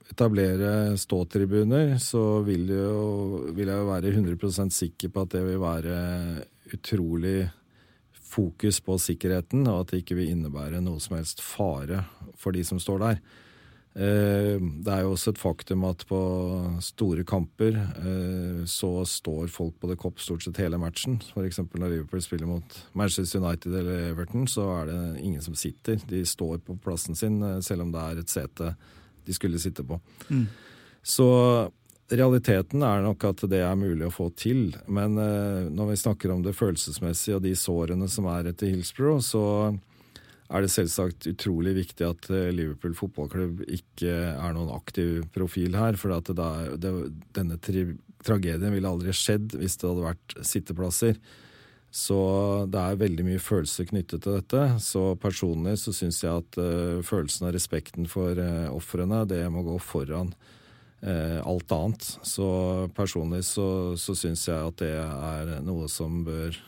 etablere 0.07 0.95
ståtribuner, 0.99 1.97
så 1.99 2.39
vil, 2.47 2.69
jo, 2.71 3.47
vil 3.51 3.67
jeg 3.67 3.81
jo 3.81 3.89
være 3.89 4.13
100% 4.13 4.75
sikker 4.77 5.11
på 5.11 5.25
at 5.25 5.33
det 5.35 5.43
vil 5.43 5.59
være 5.59 5.97
utrolig 6.77 7.49
fokus 8.27 8.79
på 8.83 8.95
sikkerheten, 9.01 9.67
og 9.67 9.81
at 9.81 9.91
det 9.91 10.03
ikke 10.03 10.19
vil 10.19 10.31
innebære 10.35 10.79
noe 10.83 11.01
som 11.03 11.17
helst 11.17 11.43
fare 11.43 12.05
for 12.39 12.55
de 12.55 12.63
som 12.67 12.79
står 12.79 13.03
der. 13.03 13.19
Eh, 13.97 14.61
det 14.61 14.93
er 14.93 15.01
jo 15.01 15.15
også 15.15 15.31
et 15.33 15.39
faktum 15.41 15.85
at 15.87 16.03
på 16.05 16.17
store 16.85 17.23
kamper 17.25 17.79
eh, 17.81 18.59
så 18.69 18.91
står 19.09 19.49
folk 19.49 19.79
på 19.81 19.89
det 19.89 19.97
kopp 19.97 20.21
stort 20.21 20.45
sett 20.45 20.59
hele 20.61 20.77
matchen. 20.77 21.15
F.eks. 21.33 21.63
når 21.65 21.89
Liverpool 21.95 22.21
spiller 22.21 22.49
mot 22.49 22.77
Manchester 22.93 23.41
United 23.41 23.73
eller 23.73 24.11
Everton, 24.11 24.45
så 24.45 24.67
er 24.75 24.91
det 24.91 24.99
ingen 25.25 25.41
som 25.41 25.57
sitter. 25.57 25.97
De 26.05 26.21
står 26.29 26.61
på 26.67 26.77
plassen 26.83 27.17
sin 27.17 27.41
eh, 27.41 27.57
selv 27.65 27.87
om 27.87 27.95
det 27.95 28.03
er 28.03 28.21
et 28.21 28.35
sete 28.35 28.75
de 29.25 29.35
skulle 29.35 29.59
sitte 29.59 29.83
på. 29.83 29.97
Mm. 30.29 30.45
Så 31.01 31.27
realiteten 32.13 32.85
er 32.85 33.01
nok 33.03 33.25
at 33.31 33.41
det 33.49 33.63
er 33.65 33.75
mulig 33.75 34.05
å 34.07 34.13
få 34.13 34.29
til. 34.37 34.69
Men 34.87 35.17
når 35.75 35.89
vi 35.89 35.97
snakker 35.99 36.31
om 36.31 36.45
det 36.45 36.55
følelsesmessige 36.55 37.35
og 37.35 37.43
de 37.43 37.51
sårene 37.59 38.07
som 38.07 38.29
er 38.31 38.47
etter 38.53 38.71
Hillsborough, 38.71 39.19
så 39.19 39.43
er 40.47 40.63
det 40.63 40.71
selvsagt 40.71 41.27
utrolig 41.27 41.73
viktig 41.81 42.05
at 42.07 42.29
eh, 42.31 42.51
Liverpool 42.55 42.95
fotballklubb 42.95 43.65
ikke 43.67 44.13
er 44.31 44.55
noen 44.55 44.71
aktiv 44.75 45.25
profil 45.35 45.75
her. 45.75 45.97
For 45.99 46.13
det, 46.13 46.37
det, 46.83 46.93
denne 47.35 47.59
tragedien 47.59 48.73
ville 48.73 48.93
aldri 48.93 49.15
skjedd 49.15 49.57
hvis 49.59 49.79
det 49.81 49.89
hadde 49.89 50.07
vært 50.07 50.37
sitteplasser. 50.47 51.19
Så 51.93 52.17
det 52.71 52.79
er 52.79 52.99
veldig 52.99 53.25
mye 53.25 53.41
følelser 53.41 53.87
knyttet 53.89 54.23
til 54.23 54.37
dette. 54.37 54.63
Så 54.83 55.15
personlig 55.23 55.77
så 55.81 55.93
syns 55.95 56.19
jeg 56.23 56.43
at 56.43 56.59
uh, 56.59 56.99
følelsen 57.05 57.47
av 57.47 57.55
respekten 57.55 58.07
for 58.11 58.37
uh, 58.37 58.67
ofrene, 58.75 59.23
det 59.29 59.41
må 59.51 59.63
gå 59.65 59.77
foran 59.81 60.33
uh, 61.01 61.39
alt 61.41 61.71
annet. 61.73 62.09
Så 62.27 62.47
personlig 62.97 63.45
så, 63.47 63.95
så 63.99 64.15
syns 64.19 64.45
jeg 64.49 64.71
at 64.71 64.83
det 64.83 64.93
er 64.99 65.55
noe 65.65 65.87
som 65.91 66.21
bør 66.27 66.59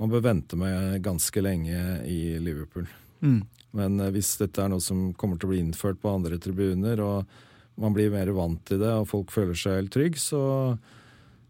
man 0.00 0.12
bør 0.12 0.24
vente 0.24 0.58
med 0.58 1.02
ganske 1.04 1.42
lenge 1.44 1.78
i 2.08 2.38
Liverpool. 2.42 2.88
Mm. 3.22 3.42
Men 3.76 4.00
eh, 4.00 4.12
hvis 4.14 4.34
dette 4.40 4.62
er 4.62 4.72
noe 4.72 4.82
som 4.84 5.10
kommer 5.18 5.38
til 5.38 5.48
å 5.48 5.52
bli 5.54 5.62
innført 5.62 6.00
på 6.02 6.12
andre 6.12 6.38
tribuner, 6.42 7.00
og 7.04 7.80
man 7.80 7.94
blir 7.96 8.12
mer 8.12 8.30
vant 8.36 8.60
til 8.68 8.82
det, 8.82 8.92
og 8.92 9.08
folk 9.10 9.32
føler 9.34 9.58
seg 9.58 9.78
helt 9.78 9.94
trygg, 9.94 10.18
så, 10.20 10.42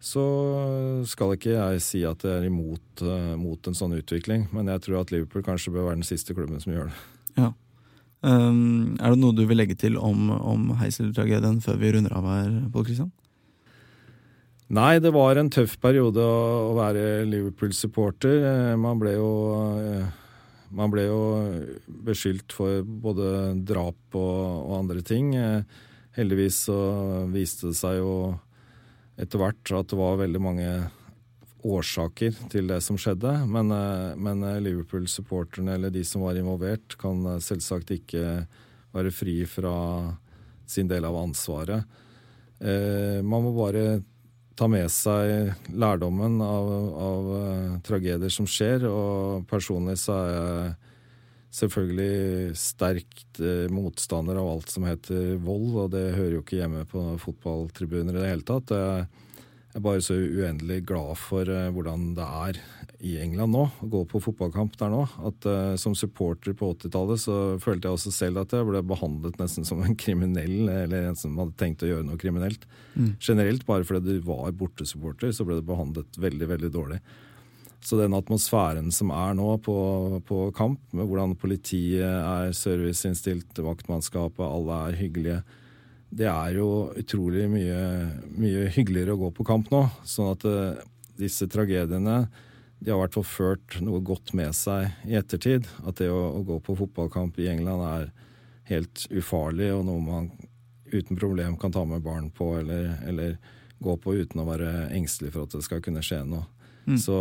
så 0.03 0.27
skal 1.09 1.35
ikke 1.37 1.57
jeg 1.57 1.83
si 1.85 2.05
at 2.07 2.23
jeg 2.27 2.43
er 2.43 2.47
imot 2.47 3.03
uh, 3.03 3.35
mot 3.41 3.67
en 3.67 3.77
sånn 3.79 3.97
utvikling. 3.99 4.47
Men 4.55 4.71
jeg 4.71 4.85
tror 4.87 5.03
at 5.03 5.15
Liverpool 5.15 5.45
kanskje 5.47 5.75
bør 5.75 5.91
være 5.91 6.01
den 6.01 6.07
siste 6.09 6.37
klubben 6.37 6.63
som 6.63 6.75
gjør 6.77 6.93
det. 6.93 7.01
Ja. 7.41 7.51
Um, 8.23 8.95
er 9.03 9.11
det 9.11 9.19
noe 9.19 9.35
du 9.35 9.43
vil 9.51 9.59
legge 9.59 9.75
til 9.75 9.99
om, 9.99 10.31
om 10.31 10.71
Heisel-tragedien 10.79 11.59
før 11.65 11.81
vi 11.81 11.91
runder 11.97 12.15
av 12.15 12.29
her, 12.31 12.53
Pål 12.71 12.87
Kristian? 12.87 13.11
Nei, 14.73 15.03
det 15.05 15.11
var 15.13 15.37
en 15.37 15.51
tøff 15.53 15.75
periode 15.83 16.23
å, 16.25 16.73
være 16.79 17.27
Liverpool-supporter. 17.29 18.39
Eh, 18.49 18.77
man 18.81 18.97
ble 19.03 19.11
jo 19.19 19.33
eh, 19.77 20.07
man 20.73 20.89
ble 20.89 21.03
jo 21.05 21.19
beskyldt 22.07 22.55
for 22.57 22.81
både 22.81 23.27
drap 23.69 24.17
og, 24.17 24.39
og, 24.63 24.71
andre 24.79 25.03
ting. 25.05 25.35
Eh, 25.37 25.83
heldigvis 26.17 26.63
så 26.71 26.77
viste 27.29 27.69
det 27.69 27.77
seg 27.77 27.99
jo 27.99 28.15
etter 29.21 29.43
hvert 29.43 29.75
at 29.77 29.93
det 29.93 29.99
var 29.99 30.23
veldig 30.23 30.41
mange 30.41 30.71
årsaker 31.69 32.39
til 32.55 32.73
det 32.73 32.79
som 32.81 32.97
skjedde. 32.97 33.35
Men, 33.45 33.75
men 34.17 34.41
Liverpool-supporterne 34.65 35.77
eller 35.77 35.93
de 35.93 36.01
som 36.09 36.25
var 36.25 36.41
involvert, 36.41 36.97
kan 36.97 37.21
selvsagt 37.45 37.93
ikke 37.93 38.47
være 38.97 39.13
fri 39.13 39.37
fra 39.45 39.77
sin 40.65 40.89
del 40.89 41.05
av 41.05 41.21
ansvaret. 41.21 41.85
man 43.21 43.45
må 43.45 43.53
bare 43.53 44.01
ta 44.59 44.69
med 44.71 44.91
seg 44.93 45.53
lærdommen 45.73 46.41
av, 46.45 46.71
av 46.93 47.29
uh, 47.33 47.75
tragedier 47.87 48.33
som 48.33 48.49
skjer. 48.49 48.87
Og 48.89 49.47
personlig 49.51 49.99
så 50.03 50.17
er 50.19 50.33
jeg 50.33 50.73
selvfølgelig 51.63 52.57
sterkt 52.61 53.43
uh, 53.43 53.67
motstander 53.73 54.41
av 54.41 54.51
alt 54.55 54.73
som 54.73 54.87
heter 54.89 55.37
vold, 55.43 55.71
og 55.85 55.91
det 55.97 56.07
hører 56.17 56.39
jo 56.39 56.45
ikke 56.45 56.61
hjemme 56.61 56.85
på 56.89 57.05
fotballtribuner 57.23 58.17
i 58.17 58.23
det 58.23 58.33
hele 58.35 58.49
tatt. 58.49 58.75
Jeg, 58.77 59.11
er 59.73 59.85
bare 59.85 60.05
så 60.05 60.19
uendelig 60.19 60.83
glad 60.89 61.17
for 61.21 61.49
uh, 61.49 61.71
hvordan 61.73 62.13
det 62.19 62.29
er 62.47 62.63
i 63.03 63.17
England 63.19 63.51
nå, 63.51 63.63
å 63.83 63.89
gå 63.91 64.01
på 64.07 64.21
fotballkamp 64.23 64.77
der 64.79 64.93
nå. 64.93 65.03
At 65.27 65.47
uh, 65.49 65.75
Som 65.81 65.97
supporter 65.99 66.55
på 66.55 66.71
80-tallet 66.77 67.23
så 67.25 67.39
følte 67.63 67.89
jeg 67.89 67.99
også 67.99 68.13
selv 68.15 68.45
at 68.45 68.55
jeg 68.55 68.69
ble 68.69 68.83
behandlet 68.87 69.41
nesten 69.43 69.67
som 69.67 69.83
en 69.83 69.97
kriminell, 69.99 70.69
eller 70.71 71.09
en 71.09 71.19
som 71.19 71.35
hadde 71.41 71.59
tenkt 71.59 71.83
å 71.83 71.91
gjøre 71.91 72.07
noe 72.07 72.21
kriminelt. 72.21 72.69
Mm. 72.95 73.17
Generelt, 73.19 73.67
bare 73.67 73.87
fordi 73.89 74.19
du 74.21 74.29
var 74.29 74.55
bortesupporter, 74.55 75.35
så 75.35 75.47
ble 75.49 75.59
det 75.59 75.67
behandlet 75.67 76.21
veldig, 76.23 76.49
veldig 76.55 76.71
dårlig. 76.75 77.01
Så 77.83 77.99
den 77.99 78.15
atmosfæren 78.15 78.93
som 78.95 79.11
er 79.11 79.35
nå 79.35 79.49
på, 79.67 79.75
på 80.29 80.45
kamp, 80.55 80.79
med 80.95 81.09
hvordan 81.11 81.35
politiet 81.41 82.07
er 82.07 82.55
serviceinnstilt, 82.55 83.59
vaktmannskapet, 83.59 84.45
alle 84.47 84.79
er 84.87 85.01
hyggelige, 85.01 85.41
det 86.13 86.29
er 86.31 86.55
jo 86.61 86.69
utrolig 87.01 87.49
mye, 87.51 87.83
mye 88.37 88.71
hyggeligere 88.71 89.17
å 89.17 89.23
gå 89.25 89.33
på 89.35 89.47
kamp 89.49 89.73
nå. 89.73 89.87
Sånn 90.07 90.31
at 90.37 90.47
uh, 90.47 90.79
disse 91.19 91.49
tragediene 91.51 92.27
de 92.85 92.91
har 92.91 92.99
i 92.99 93.03
hvert 93.05 93.15
fall 93.15 93.27
ført 93.29 93.77
noe 93.85 94.01
godt 94.03 94.33
med 94.35 94.55
seg 94.59 94.91
i 95.07 95.15
ettertid. 95.15 95.69
At 95.87 96.01
det 96.01 96.09
å, 96.11 96.19
å, 96.35 96.41
gå 96.47 96.59
på 96.67 96.75
fotballkamp 96.81 97.39
i 97.39 97.47
England 97.53 97.85
er 97.87 98.09
helt 98.73 99.05
ufarlig 99.15 99.69
og 99.75 99.85
noe 99.87 100.03
man 100.03 100.31
uten 100.93 101.17
problem 101.17 101.55
kan 101.61 101.73
ta 101.73 101.85
med 101.87 102.03
barn 102.03 102.31
på 102.35 102.57
eller, 102.59 102.97
eller 103.07 103.37
gå 103.83 103.95
på 104.03 104.17
uten 104.19 104.43
å 104.43 104.49
være 104.49 104.89
engstelig 104.97 105.31
for 105.35 105.47
at 105.47 105.55
det 105.55 105.63
skal 105.63 105.83
kunne 105.85 106.03
skje 106.03 106.25
noe. 106.27 106.43
Mm. 106.91 106.99
Så 106.99 107.17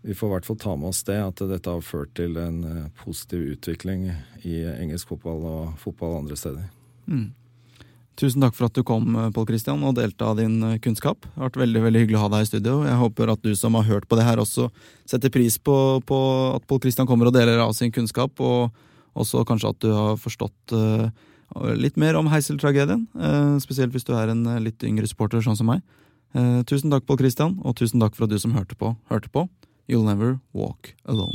vi 0.00 0.16
får 0.16 0.30
i 0.30 0.34
hvert 0.34 0.48
fall 0.48 0.60
ta 0.64 0.72
med 0.80 0.88
oss 0.88 1.02
det, 1.04 1.18
at 1.20 1.44
dette 1.50 1.76
har 1.76 1.84
ført 1.84 2.14
til 2.16 2.40
en 2.40 2.62
eh, 2.64 2.88
positiv 3.02 3.44
utvikling 3.58 4.08
i 4.40 4.62
engelsk 4.72 5.12
fotball 5.12 5.44
og 5.44 5.76
fotball 5.82 6.22
andre 6.22 6.40
steder. 6.40 6.70
Mm. 7.04 7.28
Tusen 8.18 8.42
takk 8.42 8.56
for 8.56 8.68
at 8.68 8.76
du 8.76 8.82
kom, 8.84 9.14
Paul 9.14 9.32
Pål 9.32 9.46
Christian, 9.52 9.82
og 9.86 9.94
delte 9.96 10.26
av 10.26 10.36
din 10.40 10.58
eh, 10.66 10.78
kunnskap. 10.82 11.22
Det 11.24 11.38
har 11.38 11.48
vært 11.48 11.60
veldig 11.62 11.82
veldig 11.86 12.02
hyggelig 12.02 12.18
å 12.18 12.24
ha 12.24 12.32
deg 12.34 12.44
i 12.44 12.48
studio. 12.50 12.74
Jeg 12.84 12.98
håper 13.00 13.32
at 13.32 13.42
du 13.46 13.54
som 13.56 13.78
har 13.78 13.86
hørt 13.88 14.08
på 14.10 14.18
det 14.18 14.26
her, 14.26 14.42
også 14.42 14.68
setter 15.08 15.32
pris 15.32 15.56
på, 15.56 15.76
på 16.06 16.20
at 16.56 16.66
Paul 16.68 16.82
Christian 16.82 17.08
kommer 17.08 17.30
og 17.30 17.36
deler 17.36 17.62
av 17.62 17.72
sin 17.76 17.94
kunnskap, 17.94 18.42
og 18.42 18.74
også 19.18 19.44
kanskje 19.48 19.72
at 19.72 19.80
du 19.82 19.88
har 19.94 20.20
forstått 20.20 20.74
uh, 20.76 21.08
litt 21.74 21.96
mer 21.98 22.18
om 22.20 22.28
Heisel-tragedien. 22.30 23.08
Uh, 23.16 23.56
spesielt 23.62 23.96
hvis 23.96 24.06
du 24.06 24.12
er 24.14 24.30
en 24.30 24.44
litt 24.62 24.84
yngre 24.86 25.08
supporter, 25.10 25.42
sånn 25.42 25.58
som 25.58 25.70
meg. 25.72 25.82
Uh, 26.36 26.60
tusen 26.68 26.92
takk, 26.92 27.08
Paul 27.08 27.18
Christian, 27.18 27.56
og 27.64 27.78
tusen 27.80 28.02
takk 28.02 28.14
for 28.18 28.28
at 28.28 28.34
du 28.34 28.38
som 28.42 28.54
hørte 28.54 28.78
på, 28.78 28.94
hørte 29.10 29.32
på. 29.32 29.48
You'll 29.90 30.06
never 30.06 30.38
walk 30.52 30.94
alone. 31.04 31.34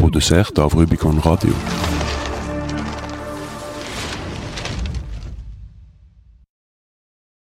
Produsert 0.00 0.58
av 0.58 0.72
Rubicon 0.78 1.20
Radio. 1.26 1.52